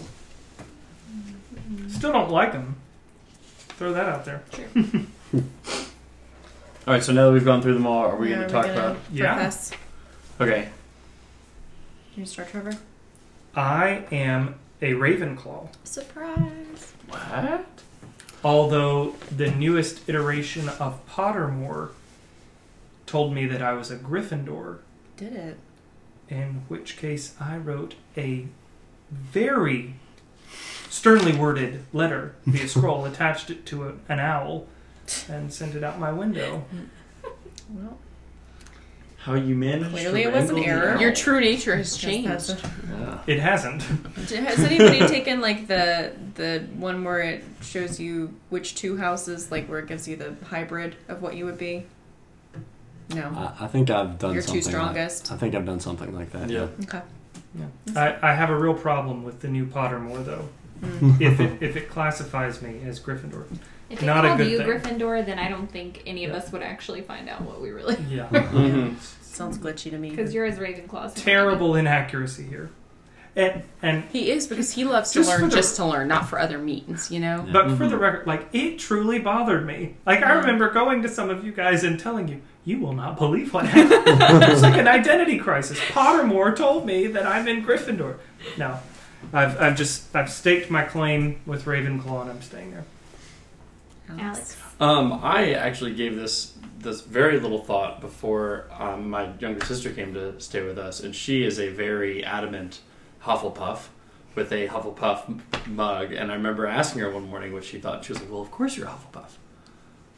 [1.89, 2.75] Still don't like them.
[3.77, 4.43] Throw that out there.
[6.87, 7.03] All right.
[7.03, 8.77] So now that we've gone through them all, are we Yeah, going to talk gonna
[8.79, 8.97] about?
[9.11, 9.33] Yeah.
[9.33, 9.71] profess?
[10.39, 10.69] Okay.
[12.13, 12.73] Can you start, Trevor?
[13.55, 15.69] I am a Ravenclaw.
[15.83, 16.93] Surprise.
[17.07, 17.65] What?
[18.43, 21.89] Although the newest iteration of Pottermore
[23.05, 24.79] told me that I was a Gryffindor,
[25.17, 25.57] Did it?
[26.31, 28.47] In which case I wrote a
[29.11, 29.95] very
[30.89, 34.65] sternly worded letter via scroll, attached it to a, an owl,
[35.29, 36.63] and sent it out my window.
[37.69, 37.97] Well,
[39.19, 39.91] How you managed?
[39.91, 40.93] Clearly to it was an wrangle the error.
[40.95, 41.01] owl.
[41.01, 42.49] Your true nature has just changed.
[42.49, 42.63] it.
[42.89, 43.21] Yeah.
[43.27, 43.81] It hasn't.
[43.83, 49.67] Has anybody taken like the the one where it shows you which two houses, like
[49.67, 51.85] where it gives you the hybrid of what you would be?
[53.15, 53.31] No.
[53.59, 54.61] I, I think I've done Your two something.
[54.63, 55.29] strongest.
[55.29, 56.49] Like, I think I've done something like that.
[56.49, 56.67] Yeah.
[56.83, 57.01] Okay.
[57.57, 57.65] Yeah.
[58.21, 60.47] I, I have a real problem with the new Pottermore, though.
[60.81, 61.21] Mm.
[61.21, 63.45] If it if it classifies me as Gryffindor,
[63.89, 64.67] If it Not a called good you thing.
[64.67, 66.37] Gryffindor, then I don't think any of Yeah.
[66.37, 67.97] us would actually find out what we really.
[68.09, 68.95] yeah, Mhm.
[69.21, 70.09] Sounds glitchy to me.
[70.09, 71.15] Because you're as Ravenclaw.
[71.15, 72.69] so terrible inaccuracy here,
[73.35, 76.27] and and He is because he loves to Just learn the- just to learn, not
[76.27, 77.09] for other means.
[77.11, 77.43] You know.
[77.45, 77.53] Yeah.
[77.53, 79.95] But for the record, like it truly bothered me.
[80.05, 83.17] Like I remember going to some of you guys and telling you, you will not
[83.17, 84.43] believe what happened.
[84.51, 85.79] it's like an identity crisis.
[85.79, 88.17] Pottermore told me that I'm in Gryffindor.
[88.57, 88.79] No,
[89.33, 92.85] I've I've just I've staked my claim with Ravenclaw and I'm staying there.
[94.19, 94.57] Alex.
[94.79, 100.13] Um, I actually gave this this very little thought before um, my younger sister came
[100.15, 102.79] to stay with us, and she is a very adamant
[103.23, 103.87] Hufflepuff
[104.35, 106.11] with a Hufflepuff mug.
[106.13, 108.05] And I remember asking her one morning what she thought.
[108.05, 109.31] She was like, "Well, of course you're Hufflepuff.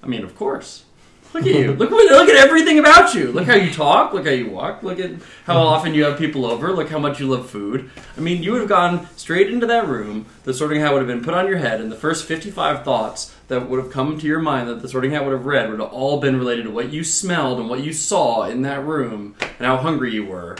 [0.01, 0.85] I mean, of course.
[1.33, 1.73] Look at you.
[1.73, 3.31] Look look at everything about you.
[3.31, 4.13] Look how you talk.
[4.13, 4.83] Look how you walk.
[4.83, 5.11] Look at
[5.45, 5.67] how mm-hmm.
[5.67, 6.71] often you have people over.
[6.71, 7.89] Look how much you love food.
[8.15, 10.27] I mean, you would have gone straight into that room.
[10.43, 13.35] The Sorting Hat would have been put on your head, and the first fifty-five thoughts
[13.47, 15.79] that would have come to your mind that the Sorting Hat would have read would
[15.79, 19.35] have all been related to what you smelled and what you saw in that room
[19.39, 20.55] and how hungry you were.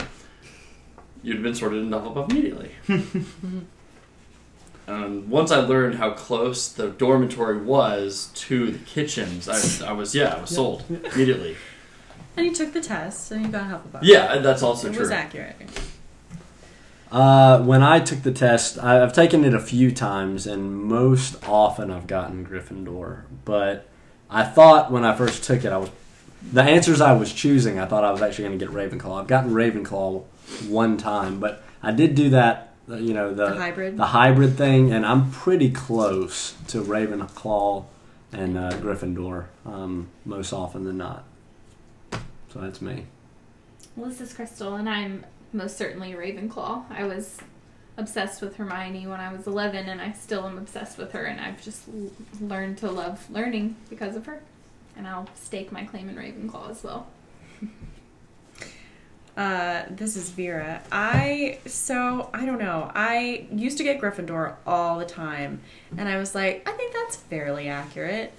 [1.24, 2.72] You'd have been sorted into Hufflepuff immediately.
[4.88, 10.14] And once I learned how close the dormitory was to the kitchens, I, I was
[10.14, 11.56] yeah, I was sold immediately.
[12.36, 14.00] And you took the test, and you got Hufflepuff.
[14.02, 14.92] Yeah, that's also true.
[14.92, 15.02] it true.
[15.04, 15.56] was accurate.
[17.12, 21.36] Uh, when I took the test, I- I've taken it a few times, and most
[21.48, 23.22] often I've gotten Gryffindor.
[23.46, 23.88] But
[24.32, 25.92] I thought when I first took it, I was
[26.52, 27.80] the answers I was choosing.
[27.80, 29.22] I thought I was actually going to get Ravenclaw.
[29.22, 30.24] I've gotten Ravenclaw
[30.68, 32.70] one time, but I did do that.
[32.88, 33.98] You know The the hybrid.
[33.98, 37.86] the hybrid thing, and I'm pretty close to Ravenclaw
[38.34, 41.24] and uh, Gryffindor um, most often than not.
[42.50, 43.06] So that's me.
[43.96, 46.84] Well, this is Crystal, and I'm most certainly a Ravenclaw.
[46.92, 47.38] I was
[47.96, 51.40] obsessed with Hermione when I was 11, and I still am obsessed with her, and
[51.40, 52.10] I've just l-
[52.42, 54.42] learned to love learning because of her.
[54.98, 57.08] And I'll stake my claim in Ravenclaw as well.
[59.36, 60.82] Uh, this is Vera.
[60.92, 62.92] I so I don't know.
[62.94, 65.62] I used to get Gryffindor all the time,
[65.98, 68.32] and I was like, I think that's fairly accurate.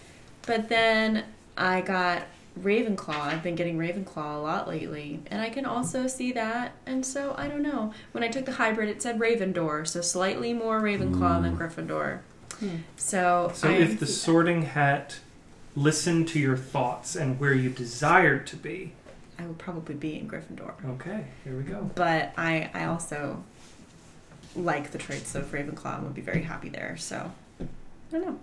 [0.47, 1.25] But then
[1.57, 2.23] I got
[2.61, 3.09] Ravenclaw.
[3.09, 6.73] I've been getting Ravenclaw a lot lately, and I can also see that.
[6.87, 7.93] And so I don't know.
[8.13, 12.21] When I took the hybrid, it said Ravendor, so slightly more Ravenclaw than Gryffindor.
[12.61, 12.77] Hmm.
[12.97, 15.19] So So I if the Sorting Hat
[15.75, 18.93] listened to your thoughts and where you desired to be,
[19.39, 20.73] I would probably be in Gryffindor.
[20.91, 21.91] okay, here we go.
[21.95, 23.43] but I I also
[24.57, 26.97] like the traits of Ravenclaw and would be very happy there.
[26.97, 27.31] So
[27.61, 27.67] I
[28.11, 28.39] don't know.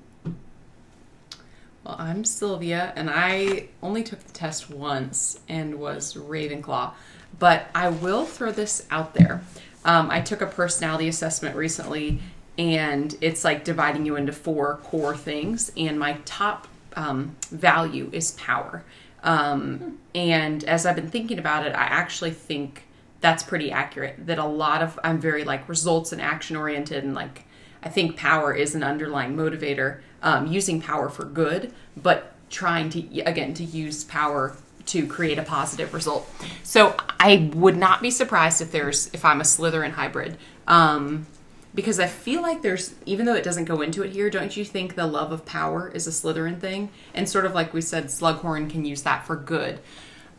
[1.83, 6.91] Well, I'm Sylvia, and I only took the test once and was Ravenclaw.
[7.39, 9.41] But I will throw this out there.
[9.83, 12.19] Um, I took a personality assessment recently,
[12.57, 15.71] and it's like dividing you into four core things.
[15.75, 18.83] And my top um, value is power.
[19.23, 22.83] Um, and as I've been thinking about it, I actually think
[23.21, 24.25] that's pretty accurate.
[24.25, 27.45] That a lot of I'm very like results and action oriented, and like
[27.83, 30.01] I think power is an underlying motivator.
[30.23, 34.55] Um, using power for good, but trying to again to use power
[34.87, 36.29] to create a positive result.
[36.63, 40.37] So I would not be surprised if there's if I'm a Slytherin hybrid.
[40.67, 41.27] Um,
[41.73, 44.65] because I feel like there's even though it doesn't go into it here, don't you
[44.65, 46.89] think the love of power is a Slytherin thing?
[47.13, 49.79] And sort of like we said, Slughorn can use that for good.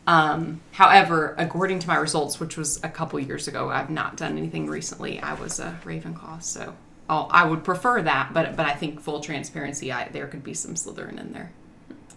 [0.05, 4.37] Um, however, according to my results, which was a couple years ago, I've not done
[4.37, 5.19] anything recently.
[5.19, 6.75] I was a Ravenclaw, so
[7.09, 8.33] I'll, I would prefer that.
[8.33, 11.51] But but I think full transparency, I, there could be some Slytherin in there.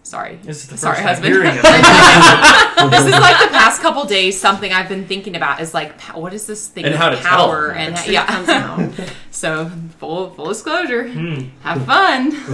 [0.06, 1.34] Sorry, This is the sorry, first husband.
[1.34, 2.90] time hearing of it.
[2.92, 4.40] this is like the past couple days.
[4.40, 6.84] Something I've been thinking about is like, what is this thing?
[6.84, 7.76] And how to power tell.
[7.82, 9.08] and Next week yeah.
[9.32, 11.48] so full full disclosure, Hmm.
[11.62, 12.30] have fun.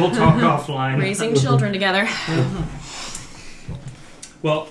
[0.00, 0.98] We'll talk offline.
[0.98, 2.08] Raising children together.
[4.42, 4.68] Well,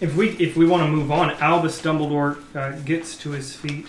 [0.00, 3.86] if we if we want to move on, Albus Dumbledore uh, gets to his feet.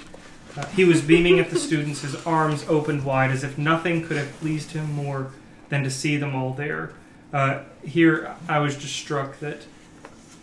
[0.56, 4.18] Uh, he was beaming at the students, his arms opened wide, as if nothing could
[4.18, 5.32] have pleased him more
[5.72, 6.92] than to see them all there.
[7.34, 9.62] Uh, here, I was just struck that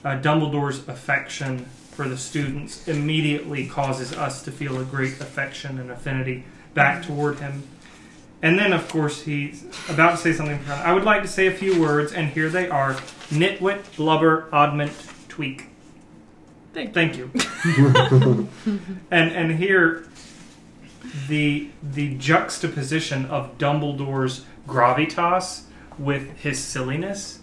[0.02, 5.90] uh, Dumbledore's affection for the students immediately causes us to feel a great affection and
[5.90, 7.62] affinity back toward him.
[8.40, 10.56] And then, of course, he's about to say something.
[10.58, 10.82] profound.
[10.82, 12.94] I would like to say a few words, and here they are:
[13.30, 14.92] nitwit, blubber, oddment,
[15.28, 15.66] tweak.
[16.72, 17.30] Thank Thank you.
[19.10, 20.07] and and here,
[21.28, 25.62] the the juxtaposition of Dumbledore's gravitas
[25.98, 27.40] with his silliness,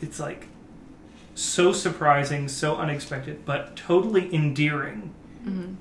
[0.00, 0.46] it's like
[1.34, 5.14] so surprising, so unexpected, but totally endearing.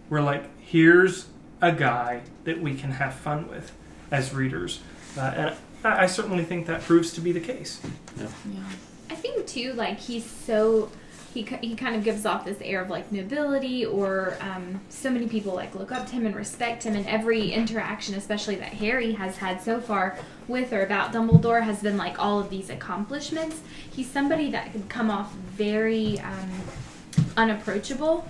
[0.10, 1.28] We're like, here's
[1.62, 3.74] a guy that we can have fun with
[4.12, 4.80] as readers,
[5.18, 7.82] uh, and I, I certainly think that proves to be the case.
[8.18, 8.28] Yeah,
[9.10, 10.89] I think too, like he's so
[11.38, 15.28] he he kind of gives off this air of like nobility, or um, so many
[15.28, 19.14] people like look up to him and respect him, and every interaction, especially that Harry
[19.14, 20.18] has had so far
[20.48, 23.62] with or about Dumbledore, has been like all of these accomplishments.
[23.92, 26.52] He's somebody that could come off very um,
[27.36, 28.28] unapproachable.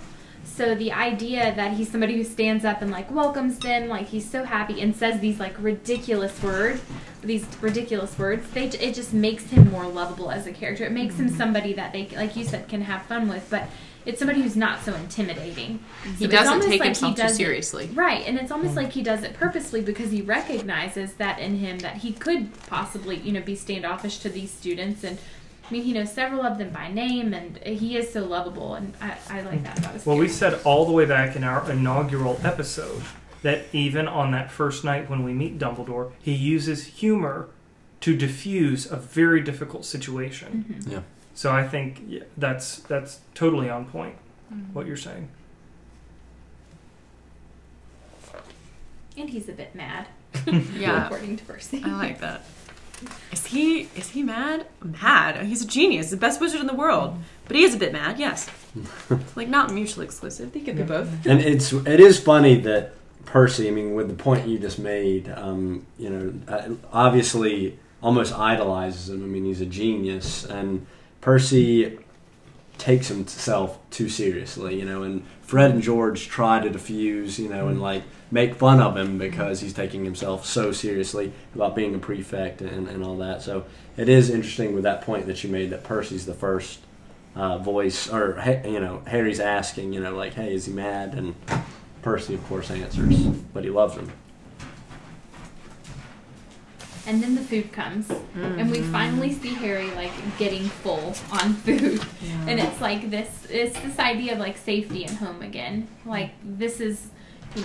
[0.48, 4.28] So the idea that he's somebody who stands up and like welcomes them, like he's
[4.28, 6.82] so happy and says these like ridiculous words,
[7.22, 10.84] these ridiculous words, they it just makes him more lovable as a character.
[10.86, 11.38] It makes him mm-hmm.
[11.38, 13.48] somebody that they, like you said, can have fun with.
[13.52, 13.70] But
[14.08, 15.80] it's somebody who's not so intimidating.
[15.80, 16.12] Mm-hmm.
[16.12, 17.90] He So it's doesn't take like he himself too does it- seriously.
[17.94, 21.80] Right, and it's almost like he does it purposely because he recognizes that in him
[21.80, 25.20] that he could possibly, you know, be standoffish to these students and
[25.68, 28.94] I mean, he knows several of them by name, and he is so lovable, and
[29.02, 30.58] I, I like that about his Well, we character.
[30.58, 33.04] said all the way back in our inaugural episode
[33.42, 37.50] that even on that first night when we meet Dumbledore, he uses humor
[38.00, 40.66] to diffuse a very difficult situation.
[40.86, 40.92] Mhm.
[40.92, 41.00] Yeah.
[41.36, 44.16] So I think yeah, that's that's totally on point.
[44.74, 45.28] What you're saying.
[49.18, 50.08] and he's a bit mad,
[50.76, 51.06] Yeah.
[51.06, 51.82] according to Percy.
[51.84, 52.46] I like that.
[53.32, 54.66] Is he is he mad?
[54.84, 55.46] Mad.
[55.46, 57.16] He's a genius, the best wizard in the world.
[57.48, 58.50] But he is a bit mad, yes.
[59.36, 60.52] like not mutually exclusive.
[60.52, 61.26] They could be both.
[61.26, 62.94] and it's it is funny that
[63.26, 63.68] Percy.
[63.68, 69.10] I mean, with the point you just made, um, you know, uh, obviously almost idolizes
[69.10, 69.24] him.
[69.24, 70.88] I mean, he's a genius, and
[71.22, 72.00] Percy
[72.78, 74.80] takes himself too seriously.
[74.80, 77.38] You know, and Fred and George try to diffuse.
[77.38, 81.76] You know, and like make fun of him because he's taking himself so seriously about
[81.76, 83.42] being a prefect and, and all that.
[83.42, 83.66] So
[83.96, 86.80] it is interesting with that point that you made that Percy's the first
[87.36, 91.14] uh, voice, or you know, Harry's asking, you know, like, hey, is he mad?
[91.14, 91.36] And
[92.02, 94.12] Percy, of course, answers, but he loves him.
[97.06, 102.02] And then the food comes, and we finally see Harry like getting full on food,
[102.48, 103.48] and it's like this.
[103.50, 105.88] It's this idea of like safety and home again.
[106.06, 107.12] Like this is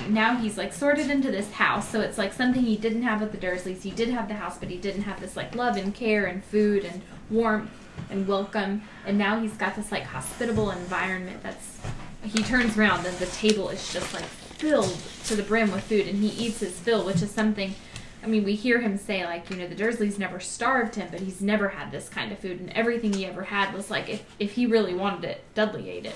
[0.08, 3.32] now he's like sorted into this house, so it's like something he didn't have with
[3.32, 3.82] the Dursleys.
[3.82, 6.44] He did have the house, but he didn't have this like love and care and
[6.44, 7.70] food and warmth
[8.10, 8.82] and welcome.
[9.06, 11.42] And now he's got this like hospitable environment.
[11.42, 11.78] That's
[12.24, 16.06] he turns around and the table is just like filled to the brim with food,
[16.06, 17.74] and he eats his fill, which is something.
[18.22, 21.18] I mean, we hear him say, like, you know, the Dursleys never starved him, but
[21.18, 24.24] he's never had this kind of food, and everything he ever had was like, if,
[24.38, 26.14] if he really wanted it, Dudley ate it.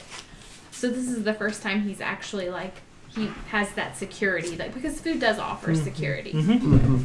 [0.71, 2.75] So this is the first time he's actually, like,
[3.17, 5.83] he has that security, like, because food does offer Mhm.
[5.85, 6.33] security.
[6.33, 6.99] Mm-hmm.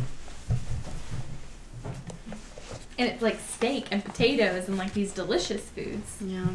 [2.99, 6.17] And it's like steak and potatoes and, like, these delicious foods.
[6.23, 6.45] Yeah.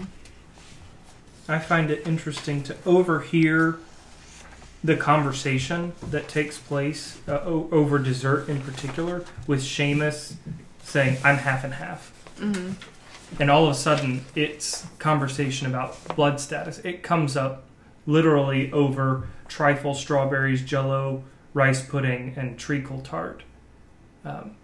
[1.49, 3.79] I find it interesting to overhear
[4.85, 10.35] the conversation that takes place uh, o- over dessert in particular, with Seamus
[10.85, 12.13] saying, I'm half and half.
[12.39, 12.73] Mm-hmm.
[13.41, 16.79] And all of a sudden, it's conversation about blood status.
[16.81, 17.65] It comes up
[18.07, 23.43] literally over trifle, strawberries, jello, rice pudding, and treacle tart.
[24.25, 24.57] Um,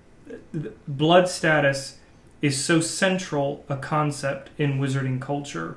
[0.88, 1.98] blood status
[2.40, 5.76] is so central a concept in wizarding culture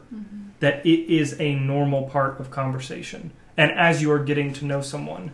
[0.60, 3.32] that it is a normal part of conversation.
[3.58, 5.32] And as you are getting to know someone,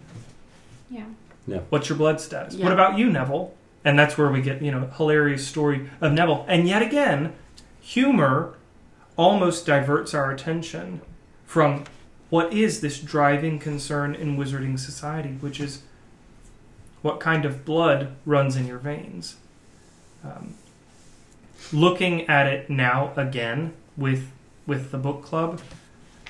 [0.90, 1.60] Yeah.
[1.70, 2.56] what's your blood status?
[2.56, 2.66] Yeah.
[2.66, 3.54] What about you, Neville?
[3.84, 6.46] And that's where we get, you know, hilarious story of Neville.
[6.48, 7.34] And yet again,
[7.80, 8.56] humor
[9.18, 11.02] almost diverts our attention
[11.46, 11.86] from
[12.32, 15.84] what is this driving concern in wizarding society, which is
[17.02, 19.36] what kind of blood runs in your veins.
[20.24, 20.56] Um,
[21.74, 24.32] looking at it now again with
[24.66, 25.60] with the book club,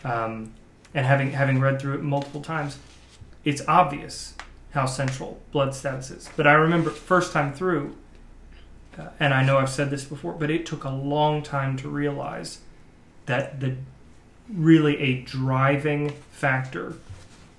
[0.03, 0.53] um,
[0.93, 2.79] and having having read through it multiple times,
[3.45, 4.33] it's obvious
[4.71, 6.29] how central blood status is.
[6.35, 7.95] But I remember first time through,
[8.97, 11.89] uh, and I know I've said this before, but it took a long time to
[11.89, 12.59] realize
[13.27, 13.75] that the
[14.53, 16.95] really a driving factor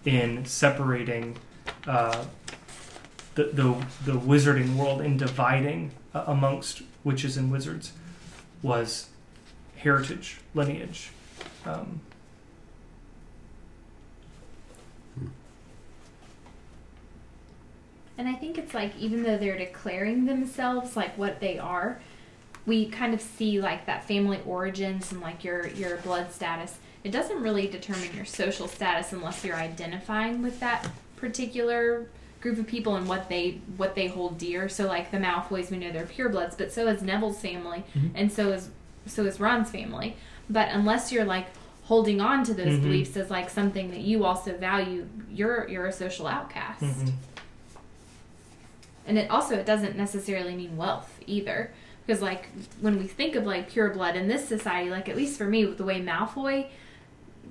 [0.05, 1.37] in separating
[1.87, 2.25] uh,
[3.35, 7.93] the, the the wizarding world and dividing uh, amongst witches and wizards
[8.63, 9.09] was
[9.77, 11.11] heritage, lineage.
[11.65, 12.01] Um,
[18.19, 22.01] And I think it's like even though they're declaring themselves like what they are,
[22.67, 26.79] we kind of see like that family origins and like your your blood status.
[27.05, 32.07] It doesn't really determine your social status unless you're identifying with that particular
[32.41, 34.69] group of people and what they what they hold dear.
[34.69, 38.11] So like the Malfoys, we know they're purebloods, but so is Neville's family, Mhm.
[38.15, 38.69] and so is
[39.07, 40.17] so is Ron's family.
[40.51, 41.47] But unless you're like
[41.85, 42.83] holding on to those Mhm.
[42.83, 46.83] beliefs as like something that you also value, you're you're a social outcast.
[46.83, 47.13] mhm.
[49.07, 51.71] And it also it doesn't necessarily mean wealth either.
[52.07, 52.49] Because like
[52.81, 55.65] when we think of like pure blood in this society, like at least for me,
[55.65, 56.67] with the way Malfoy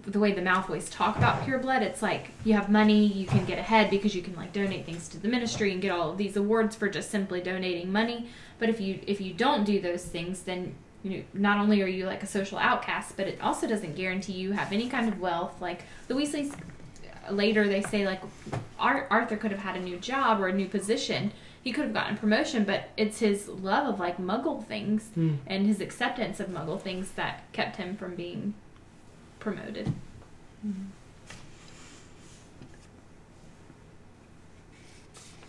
[0.05, 3.45] the way the Malfoys talk about pure blood, it's like you have money, you can
[3.45, 6.17] get ahead because you can like donate things to the ministry and get all of
[6.17, 8.27] these awards for just simply donating money.
[8.59, 11.87] But if you if you don't do those things, then you know not only are
[11.87, 15.19] you like a social outcast, but it also doesn't guarantee you have any kind of
[15.19, 15.59] wealth.
[15.61, 16.53] Like the Weasleys
[17.29, 18.21] later they say like
[18.79, 21.31] Ar- Arthur could have had a new job or a new position.
[21.63, 25.35] He could have gotten promotion, but it's his love of like Muggle things Hmm.
[25.45, 28.55] and his acceptance of Muggle things that kept him from being
[29.41, 29.91] promoted.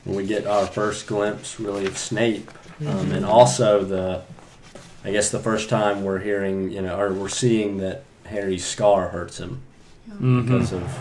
[0.04, 2.50] when we get our first glimpse really of Snape,
[2.86, 4.22] um, and also the,
[5.04, 9.08] I guess the first time we're hearing, you know, or we're seeing that Harry's scar
[9.08, 9.62] hurts him
[10.10, 10.42] Mhm.
[10.44, 10.98] because of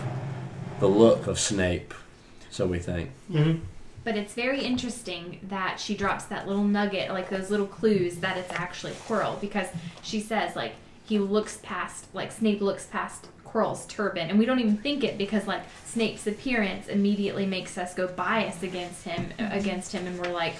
[0.78, 1.94] the look of Snape.
[2.50, 3.10] So we think.
[3.30, 3.60] Mhm.
[4.04, 8.36] But it's very interesting that she drops that little nugget, like those little clues that
[8.36, 9.68] it's actually Quirrell, because
[10.02, 10.74] she says like
[11.04, 15.18] he looks past, like Snape looks past Quirrell's turban, and we don't even think it
[15.18, 20.32] because like Snape's appearance immediately makes us go bias against him, against him, and we're
[20.32, 20.54] like,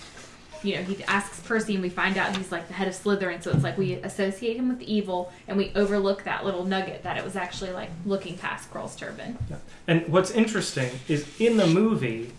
[0.62, 3.42] you know, he asks Percy, and we find out he's like the head of Slytherin,
[3.42, 7.16] so it's like we associate him with evil, and we overlook that little nugget that
[7.16, 9.38] it was actually like looking past Quirrell's turban.
[9.50, 9.56] Yeah.
[9.88, 12.30] And what's interesting is in the movie,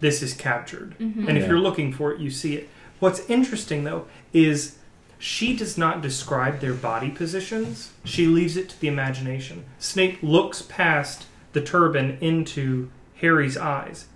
[0.00, 0.96] this is captured.
[0.98, 1.28] Mhm.
[1.28, 1.50] And if Yeah.
[1.50, 2.68] you're looking for it, you see it.
[2.98, 4.76] What's interesting, though, is
[5.22, 7.92] she does not describe their body positions.
[8.04, 9.64] She leaves it to the imagination.
[9.78, 14.06] Snape looks past the turban into Harry's eyes,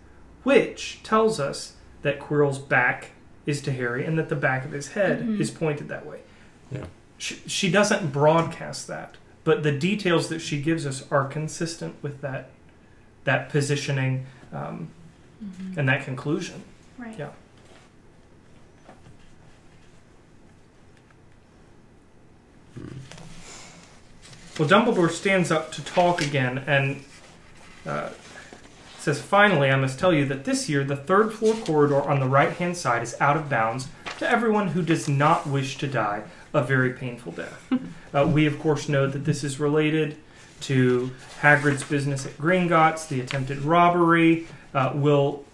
[0.42, 3.10] which tells us that Quirrell's back
[3.46, 5.38] is to Harry and that the back of his head Mhm.
[5.40, 6.18] is pointed that way.
[6.72, 6.86] Yeah.
[7.18, 12.20] She, she doesn't broadcast that, but the details that she gives us are consistent with
[12.22, 12.50] that
[13.22, 14.88] that positioning um,
[15.76, 16.62] and that conclusion.
[16.98, 17.16] Right.
[17.18, 17.30] Yeah.
[24.58, 27.04] Well, Dumbledore stands up to talk again and
[27.84, 28.10] uh,
[28.98, 32.26] says, Finally, I must tell you that this year the third floor corridor on the
[32.26, 36.22] right hand side is out of bounds to everyone who does not wish to die
[36.54, 37.72] a very painful death.
[38.14, 40.16] uh, we, of course, know that this is related
[40.62, 41.10] to
[41.40, 44.46] Hagrid's business at Gringotts, the attempted robbery.
[44.74, 45.44] Uh, we'll,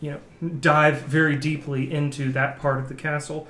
[0.00, 3.46] you know, dive very deeply into that part of the castle.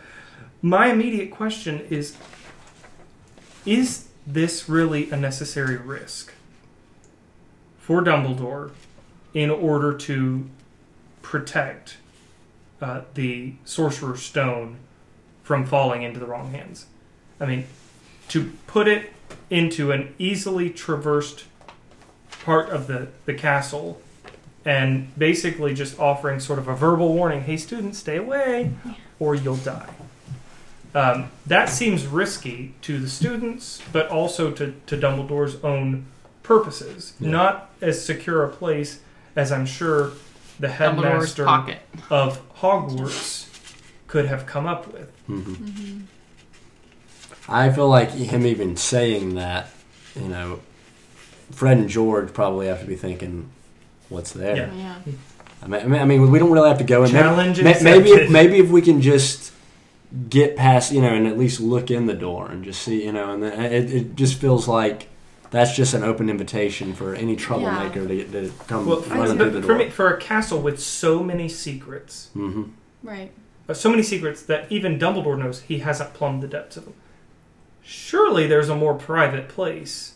[0.60, 2.16] My immediate question is
[3.68, 6.32] Is this really a necessary risk
[7.78, 8.70] for Dumbledore
[9.34, 10.48] in order to
[11.20, 11.98] protect
[12.80, 14.78] uh, the Sorcerer's Stone
[15.42, 16.86] from falling into the wrong hands?
[17.38, 17.66] I mean,
[18.28, 19.12] to put it
[19.50, 21.44] into an easily traversed
[22.42, 24.00] part of the, the castle
[24.64, 28.72] and basically just offering sort of a verbal warning hey, students, stay away
[29.20, 29.90] or you'll die.
[30.94, 36.06] Um, that seems risky to the students, but also to, to Dumbledore's own
[36.42, 37.12] purposes.
[37.20, 37.30] Yeah.
[37.30, 39.00] Not as secure a place
[39.36, 40.12] as I'm sure
[40.58, 41.44] the headmaster
[42.10, 43.46] of Hogwarts
[44.06, 45.10] could have come up with.
[45.26, 46.00] hmm
[47.50, 49.68] I feel like him even saying that,
[50.14, 50.60] you know,
[51.50, 53.48] Fred and George probably have to be thinking,
[54.10, 54.70] "What's there?" Yeah.
[54.76, 55.12] Yeah.
[55.62, 57.10] I mean, I mean, we don't really have to go in.
[57.64, 59.52] Maybe- Maybe, if, maybe if we can just
[60.30, 63.12] get past, you know, and at least look in the door and just see, you
[63.12, 65.08] know, and then it, it just feels like
[65.50, 69.60] that's just an open invitation for any troublemaker to, to come Well, running through the
[69.60, 69.70] door.
[69.70, 72.64] for me, for a castle with so many secrets, hmm
[73.02, 73.32] Right.
[73.68, 76.94] uh, so many secrets that even Dumbledore knows he hasn't plumbed the depths of them.
[77.82, 80.14] Surely there's a more private place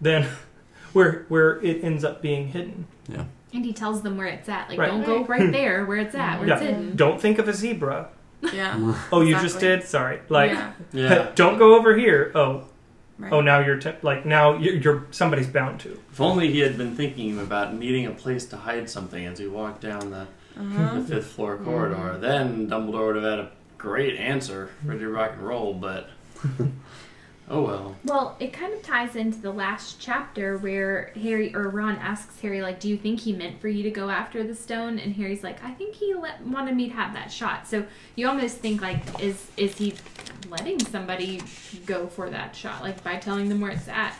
[0.00, 0.26] than
[0.92, 2.86] where where it ends up being hidden.
[3.08, 3.24] Yeah.
[3.52, 4.68] And he tells them where it's at.
[4.68, 4.88] Like, Right.
[4.90, 6.96] don't go right there where it's at, where it's hidden.
[6.96, 8.08] Don't think of a zebra.
[8.52, 8.94] Yeah.
[9.12, 9.68] Oh, you just Exactly.
[9.68, 9.84] did.
[9.84, 10.20] Sorry.
[10.28, 10.72] Like, yeah.
[10.92, 11.30] Yeah.
[11.34, 12.32] don't go over here.
[12.34, 12.64] Oh,
[13.18, 13.32] Right.
[13.32, 15.98] oh, now you're te- like now you're, you're somebody's bound to.
[16.12, 19.46] If only he had been thinking about needing a place to hide something as he
[19.46, 20.26] walked down the,
[20.60, 20.94] Uh-huh.
[20.96, 22.18] the fifth floor corridor.
[22.18, 25.72] Then Dumbledore would have had a great answer, ready to rock and roll.
[25.72, 26.10] But
[27.48, 27.96] oh well.
[28.04, 32.62] Well, it kind of ties into the last chapter where Harry or Ron asks Harry,
[32.62, 35.42] like, "Do you think he meant for you to go after the stone?" And Harry's
[35.42, 37.84] like, "I think he let, wanted me to have that shot." So
[38.14, 39.94] you almost think like, is is he
[40.48, 41.42] letting somebody
[41.84, 44.16] go for that shot, like by telling them where it's at?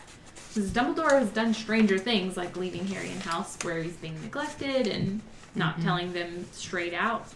[0.49, 4.87] Because Dumbledore has done stranger things, like leaving Harry in house where he's being neglected
[4.87, 5.21] and
[5.55, 5.85] not mm-hmm.
[5.85, 7.27] telling them straight out.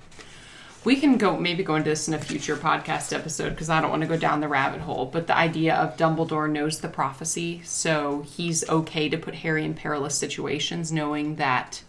[0.83, 3.91] We can go maybe go into this in a future podcast episode because I don't
[3.91, 5.05] want to go down the rabbit hole.
[5.05, 9.74] But the idea of Dumbledore knows the prophecy, so he's okay to put Harry in
[9.74, 11.83] perilous situations, knowing that,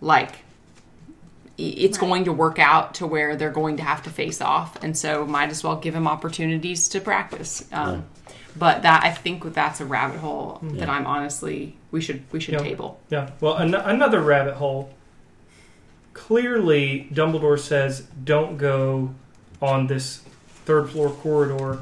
[0.00, 0.36] like,
[1.58, 2.08] it's Right.
[2.08, 5.26] going to work out to where they're going to have to face off, and so
[5.26, 7.64] might as well give him opportunities to practice.
[7.72, 8.04] Um,
[8.54, 12.52] But that I think that's a rabbit hole that I'm honestly we should we should
[12.54, 12.60] Yeah.
[12.60, 13.00] table.
[13.08, 13.30] Yeah.
[13.40, 14.90] Well, an- another rabbit hole.
[16.14, 19.14] Clearly, Dumbledore says don't go
[19.60, 20.22] on this
[20.64, 21.80] third floor corridor,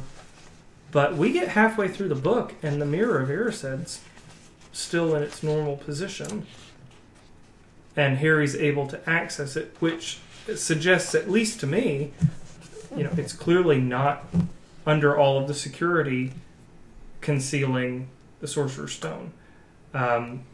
[0.91, 4.01] but we get halfway through the book and the Mirror of Erised's
[4.73, 6.47] still in its normal position,
[7.97, 10.19] and Harry's able to access it, which
[10.55, 12.13] suggests, at least to me,
[12.97, 14.25] you know, it's clearly not
[14.87, 16.33] under all of the security
[17.21, 18.09] concealing
[18.41, 19.33] the Sorcerer's Stone.
[19.93, 20.45] Um,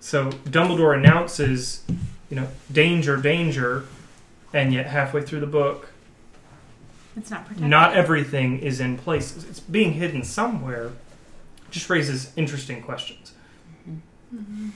[0.00, 1.84] so Dumbledore announces,
[2.30, 3.84] you know, danger, danger,
[4.52, 5.90] and yet halfway through the book,
[7.16, 7.68] It's not protected.
[7.68, 9.36] not everything is in place.
[9.48, 10.92] It's being hidden somewhere.
[11.70, 13.32] Just raises interesting questions.
[14.34, 14.70] Mm-hmm.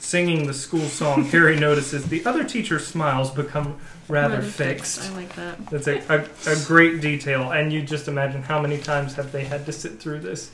[0.00, 3.78] Singing the school song, Harry notices the other teacher's smiles become
[4.08, 5.02] rather, fixed.
[5.02, 5.66] I like that.
[5.66, 9.44] That's a, a, a great detail, and you just imagine how many times have they
[9.44, 10.50] had to sit through this.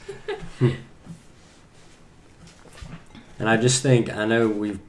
[3.39, 4.81] And I just think I know we've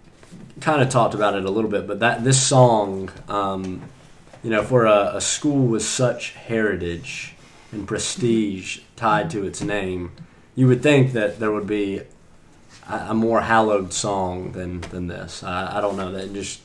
[0.59, 3.81] kind of talked about it a little bit, but that this song, um,
[4.43, 7.35] you know, for a, a school with such heritage
[7.71, 10.11] and prestige tied to its name,
[10.55, 12.01] you would think that there would be
[12.89, 15.43] a, a more hallowed song than than this.
[15.43, 16.61] I, I don't know that just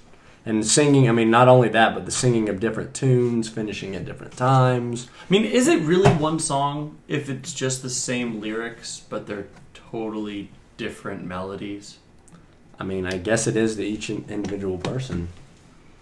[0.46, 1.08] and singing.
[1.08, 5.08] I mean, not only that, but the singing of different tunes, finishing at different times.
[5.28, 9.48] I mean, is it really one song if it's just the same lyrics but they're
[9.74, 11.98] totally different melodies?
[12.78, 15.28] I mean, I guess it is to each individual person.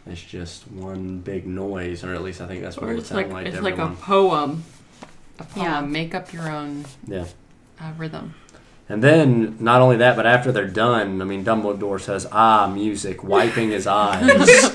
[0.06, 3.08] It's just one big noise, or at least I think that's what Or it it's
[3.08, 3.46] sounds like, like.
[3.46, 3.96] it's to like a everyone.
[3.96, 4.64] poem.
[5.38, 5.64] A poem.
[5.66, 5.80] Yeah.
[5.80, 7.24] Make up your own yeah.
[7.80, 8.34] uh, rhythm.
[8.88, 13.24] And then, not only that, but after they're done, I mean, Dumbledore says, "Ah, music,"
[13.24, 14.20] wiping his eyes,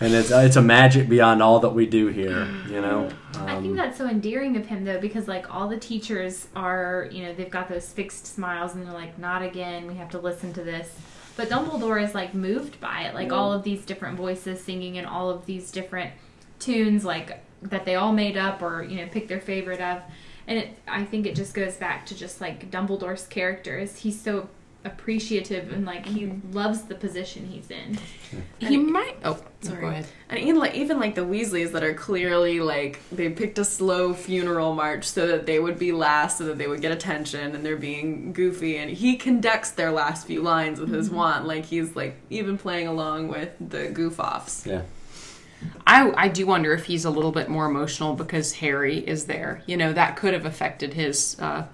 [0.00, 2.48] and it's it's a magic beyond all that we do here.
[2.68, 3.08] You know.
[3.48, 7.08] I think Um, that's so endearing of him though, because like all the teachers are,
[7.10, 10.18] you know, they've got those fixed smiles and they're like, not again, we have to
[10.18, 10.88] listen to this.
[11.36, 15.06] But Dumbledore is like moved by it, like all of these different voices singing and
[15.06, 16.12] all of these different
[16.58, 20.00] tunes, like that they all made up or you know picked their favorite of.
[20.46, 24.18] And it, I think it just goes back to just like Dumbledore's character is he's
[24.20, 24.48] so
[24.86, 27.98] appreciative and like he loves the position he's in.
[28.58, 29.16] He might.
[29.24, 29.80] Oh, Sorry.
[29.80, 30.06] Go ahead.
[30.28, 34.14] And even like even like the Weasleys that are clearly like they picked a slow
[34.14, 37.64] funeral march so that they would be last, so that they would get attention, and
[37.64, 38.78] they're being goofy.
[38.78, 42.88] And he conducts their last few lines with his wand, like he's like even playing
[42.88, 44.66] along with the goof offs.
[44.66, 44.82] yeah.
[45.86, 49.62] I I do wonder if he's a little bit more emotional because Harry is there.
[49.66, 51.66] You know, that could have affected his uh,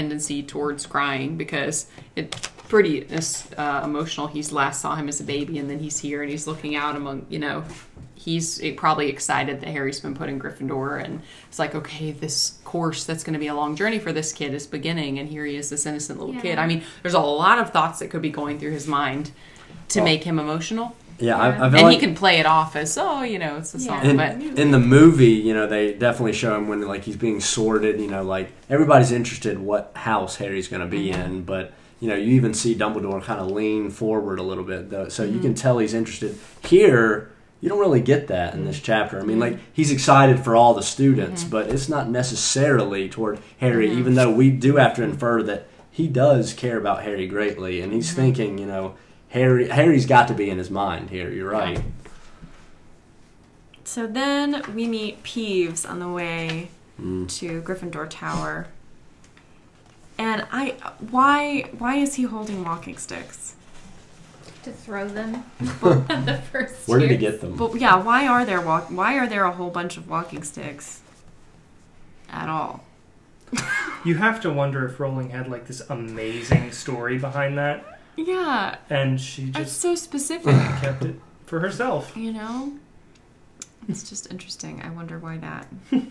[0.00, 1.86] tendency towards crying because
[2.16, 3.06] it's pretty
[3.56, 4.26] uh, emotional.
[4.26, 6.96] He's last saw him as a baby, and then he's here and he's looking out
[6.96, 7.64] among you know.
[8.14, 13.04] He's probably excited that Harry's been put in Gryffindor, and it's like, okay, this course
[13.04, 15.54] that's going to be a long journey for this kid is beginning, and here he
[15.56, 16.40] is, this innocent little Yeah.
[16.40, 16.58] kid.
[16.58, 19.30] I mean, there's a lot of thoughts that could be going through his mind
[19.90, 20.96] to Well- make him emotional.
[21.18, 23.56] Yeah, I, I feel and like he can play it off as, oh, you know,
[23.56, 24.04] it's a song.
[24.04, 27.40] In, But in the movie, you know, they definitely show him when like he's being
[27.40, 28.00] sorted.
[28.00, 31.22] You know, like everybody's interested what house Harry's going to be Mm-hmm.
[31.22, 34.90] in, but you know, you even see Dumbledore kind of lean forward a little bit,
[34.90, 35.42] though, so you Mm-hmm.
[35.42, 36.38] can tell he's interested.
[36.64, 37.30] Here,
[37.62, 38.68] you don't really get that in Mm-hmm.
[38.68, 39.18] this chapter.
[39.18, 41.50] I mean, like he's excited for all the students, Mm-hmm.
[41.50, 43.90] but it's not necessarily toward Harry.
[43.90, 47.88] Even though we do have to infer that he does care about Harry greatly, and
[47.90, 47.96] Mm-hmm.
[47.96, 48.94] he's thinking, you know,
[49.30, 49.68] Harry.
[49.68, 51.30] Harry's got to be in his mind here.
[51.30, 51.80] You're right.
[53.84, 56.68] So then we meet Peeves on the way
[57.00, 57.28] Mm.
[57.38, 58.68] to Gryffindor Tower.
[60.16, 60.76] And I
[61.10, 63.54] why why is he holding walking sticks?
[64.62, 67.54] to throw them the first Where did he get them?
[67.56, 71.00] But yeah, why are there walk why are there a whole bunch of walking sticks
[72.30, 72.82] at all?
[74.04, 79.20] You have to wonder if Rowling had like this amazing story behind that, Yeah, and
[79.20, 82.16] she it's just so specific, kept it for herself.
[82.16, 82.72] you know?
[83.88, 84.82] It's just interesting.
[84.82, 85.68] I wonder why that.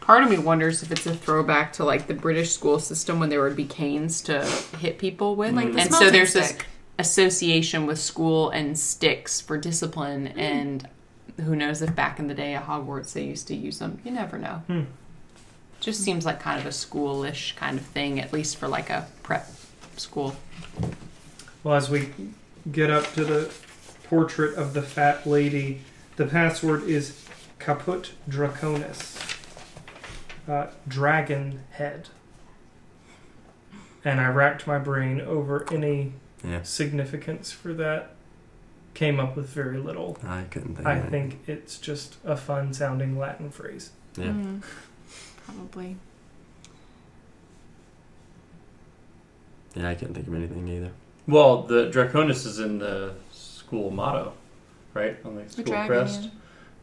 [0.00, 3.30] part of me wonders if it's a throwback to like the British school system when
[3.30, 4.44] there would be canes to
[4.78, 5.54] hit people with.
[5.54, 6.66] Like the and so Smeltings there's this stick.
[6.98, 10.88] association with school and sticks for discipline and
[11.42, 13.98] who knows if back in the day at Hogwarts they used to use them.
[14.04, 14.62] You never know.
[14.66, 14.82] Hmm.
[15.80, 19.06] Just seems like kind of a schoolish kind of thing, at least for like a
[19.22, 19.50] prep
[20.00, 20.36] school.
[21.62, 22.10] Well, as we
[22.70, 23.52] get up to the
[24.04, 25.80] portrait of the fat lady,
[26.16, 27.24] the password is
[27.58, 29.38] Caput Draconis,
[30.48, 32.08] uh, dragon head.
[34.04, 36.12] And I racked my brain over any
[36.46, 38.10] Yeah, significance for that.
[38.92, 40.18] Came up with very little.
[40.22, 40.86] I couldn't think.
[40.86, 41.10] I of it.
[41.10, 43.90] think it's just a fun sounding Latin phrase.
[44.16, 44.26] Yeah.
[44.26, 44.62] Mm,
[45.46, 45.96] probably.
[49.74, 50.90] Yeah, I can't think of anything either.
[51.26, 54.34] Well, the Draconis is in the school motto,
[54.92, 55.16] right?
[55.24, 55.86] On the The school dragon.
[55.88, 56.28] crest.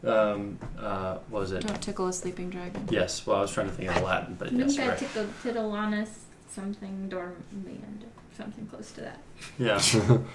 [0.04, 1.66] Um, uh, what was it?
[1.66, 2.88] Don't tickle a sleeping dragon.
[2.90, 3.26] Yes.
[3.26, 4.98] Well, I was trying to think of the Latin, but yes, Nunca right.
[4.98, 6.10] tickle titilanus
[6.50, 9.20] something dormiendo, something close to that.
[9.60, 9.82] Yeah.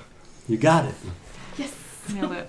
[0.48, 0.94] You got it.
[1.59, 1.74] Yes.
[2.14, 2.48] Nailed it.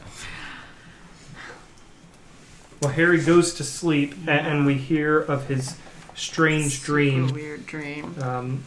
[2.81, 5.75] Well, Harry goes to sleep, a- and we hear of his
[6.13, 7.27] strange Super dream.
[7.33, 8.15] Weird dream.
[8.21, 8.63] Um,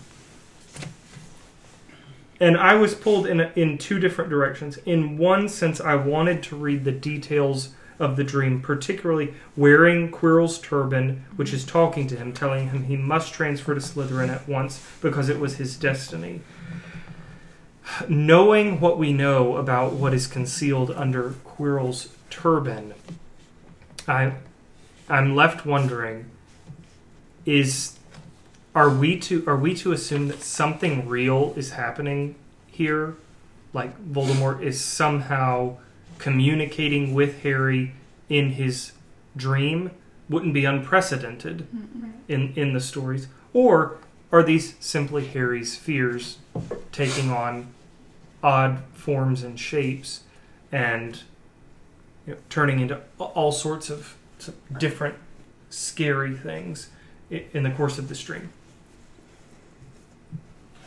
[2.41, 4.79] and I was pulled in in two different directions.
[4.79, 10.59] In one sense, I wanted to read the details of the dream, particularly wearing Quirrell's
[10.59, 14.83] turban, which is talking to him, telling him he must transfer to Slytherin at once
[15.03, 16.41] because it was his destiny.
[18.09, 22.95] Knowing what we know about what is concealed under Quirrell's turban,
[24.09, 24.33] I,
[25.09, 26.31] I'm left wondering:
[27.45, 27.99] is
[28.75, 33.17] are we to are we to assume that something real is happening here?
[33.73, 35.77] Like voldemort is somehow
[36.19, 37.95] communicating with harry
[38.29, 38.93] in his
[39.37, 39.91] dream?
[40.29, 42.11] Wouldn't be unprecedented mm-hmm.
[42.29, 43.27] in in the stories.
[43.53, 43.99] Or
[44.31, 46.39] are these simply harry's fears
[46.93, 47.73] taking on
[48.43, 50.23] odd forms and shapes
[50.71, 51.23] and
[52.27, 54.17] you know, turning into all sorts of
[54.79, 55.17] different
[55.69, 56.91] scary things
[57.29, 58.51] in the course of this dream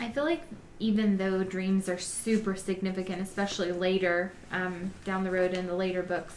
[0.03, 0.41] I feel like
[0.79, 6.03] even though dreams are super significant, especially later um, down the road in the later
[6.03, 6.33] books,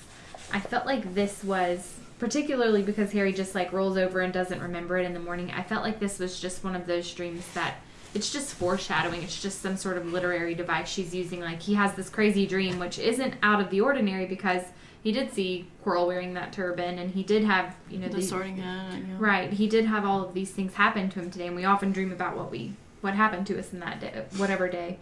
[0.52, 4.96] I felt like this was particularly because Harry just like rolls over and doesn't remember
[4.98, 5.50] it in the morning.
[5.50, 7.74] I felt like this was just one of those dreams that
[8.14, 9.22] it's just foreshadowing.
[9.22, 11.40] It's just some sort of literary device she's using.
[11.40, 14.62] Like he has this crazy dream, which isn't out of the ordinary because
[15.02, 18.28] he did see Quirrell wearing that turban, and he did have you know The these-
[18.28, 18.94] sorting hat.
[18.94, 19.16] Yeah.
[19.18, 19.52] Right.
[19.52, 22.12] He did have all of these things happen to him today, and we often dream
[22.12, 24.98] about what we what happened to us in that day, whatever day.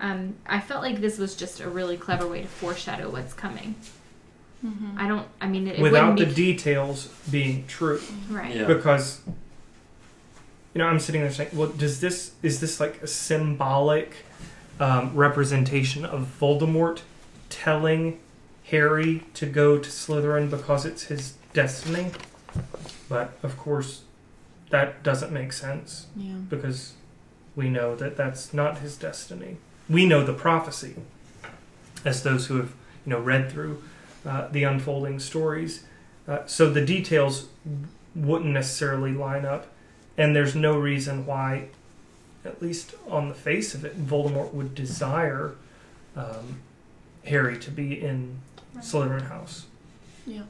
[0.00, 3.74] Um, I felt like this was just a really clever way to foreshadow what's coming.
[4.64, 4.96] Mhm.
[4.98, 5.26] I don't.
[5.40, 8.54] I mean, it, it without the be details being true right.
[8.56, 8.66] Yeah.
[8.66, 9.20] because
[10.74, 14.12] you know i'm sitting there saying well does this is this like a symbolic
[14.80, 17.00] um, representation of voldemort
[17.48, 18.18] telling
[18.64, 22.10] harry to go to slytherin because it's his destiny
[23.08, 24.02] but of course
[24.70, 26.34] that doesn't make sense Yeah.
[26.50, 26.92] because
[27.58, 29.56] we know that that's not his destiny.
[29.90, 30.94] We know the prophecy
[32.04, 32.72] as those who have
[33.04, 33.82] you know read through
[34.24, 35.82] uh, the unfolding stories.
[36.28, 37.48] Uh, so the details
[38.14, 39.66] wouldn't necessarily line up,
[40.16, 41.70] and there's no reason why,
[42.44, 45.56] at least on the face of it, Voldemort would desire
[46.14, 46.60] um,
[47.24, 48.38] Harry to be in
[48.76, 49.66] Slytherin House.
[50.24, 50.42] Yeah.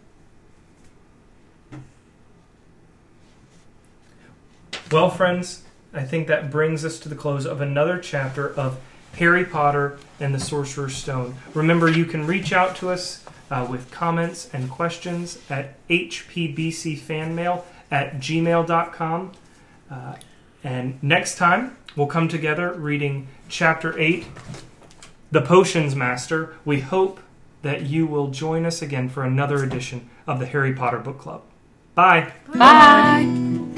[4.90, 5.62] Well, friends,
[5.92, 8.78] I think that brings us to the close of another chapter of
[9.14, 11.36] Harry Potter and the Sorcerer's Stone.
[11.54, 18.16] Remember, you can reach out to us uh, with comments and questions at hpbcfanmail at
[18.18, 19.32] gmail.com.
[19.90, 20.14] Uh,
[20.62, 24.26] and next time, we'll come together reading chapter 8,
[25.30, 26.54] The Potions Master.
[26.64, 27.20] We hope
[27.62, 31.42] that you will join us again for another edition of the Harry Potter Book Club.
[31.94, 32.32] Bye.
[32.54, 33.24] Bye.
[33.24, 33.77] One,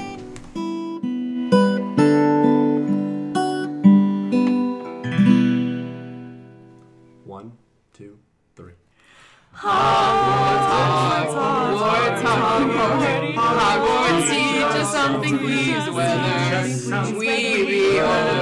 [9.63, 11.29] Hogwarts,
[14.31, 16.63] teach us something, please, whether
[17.19, 18.40] we be old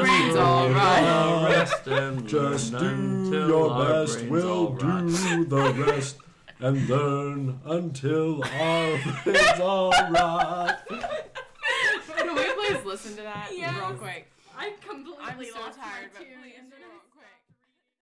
[0.00, 2.26] until our brains all right.
[2.26, 6.16] Just do your best, we'll do the rest,
[6.60, 10.76] and learn until our brains are right.
[12.16, 13.74] Can we please listen to that Yes.
[13.76, 14.30] real quick?
[14.58, 16.65] I completely I'm so lost tired, but please.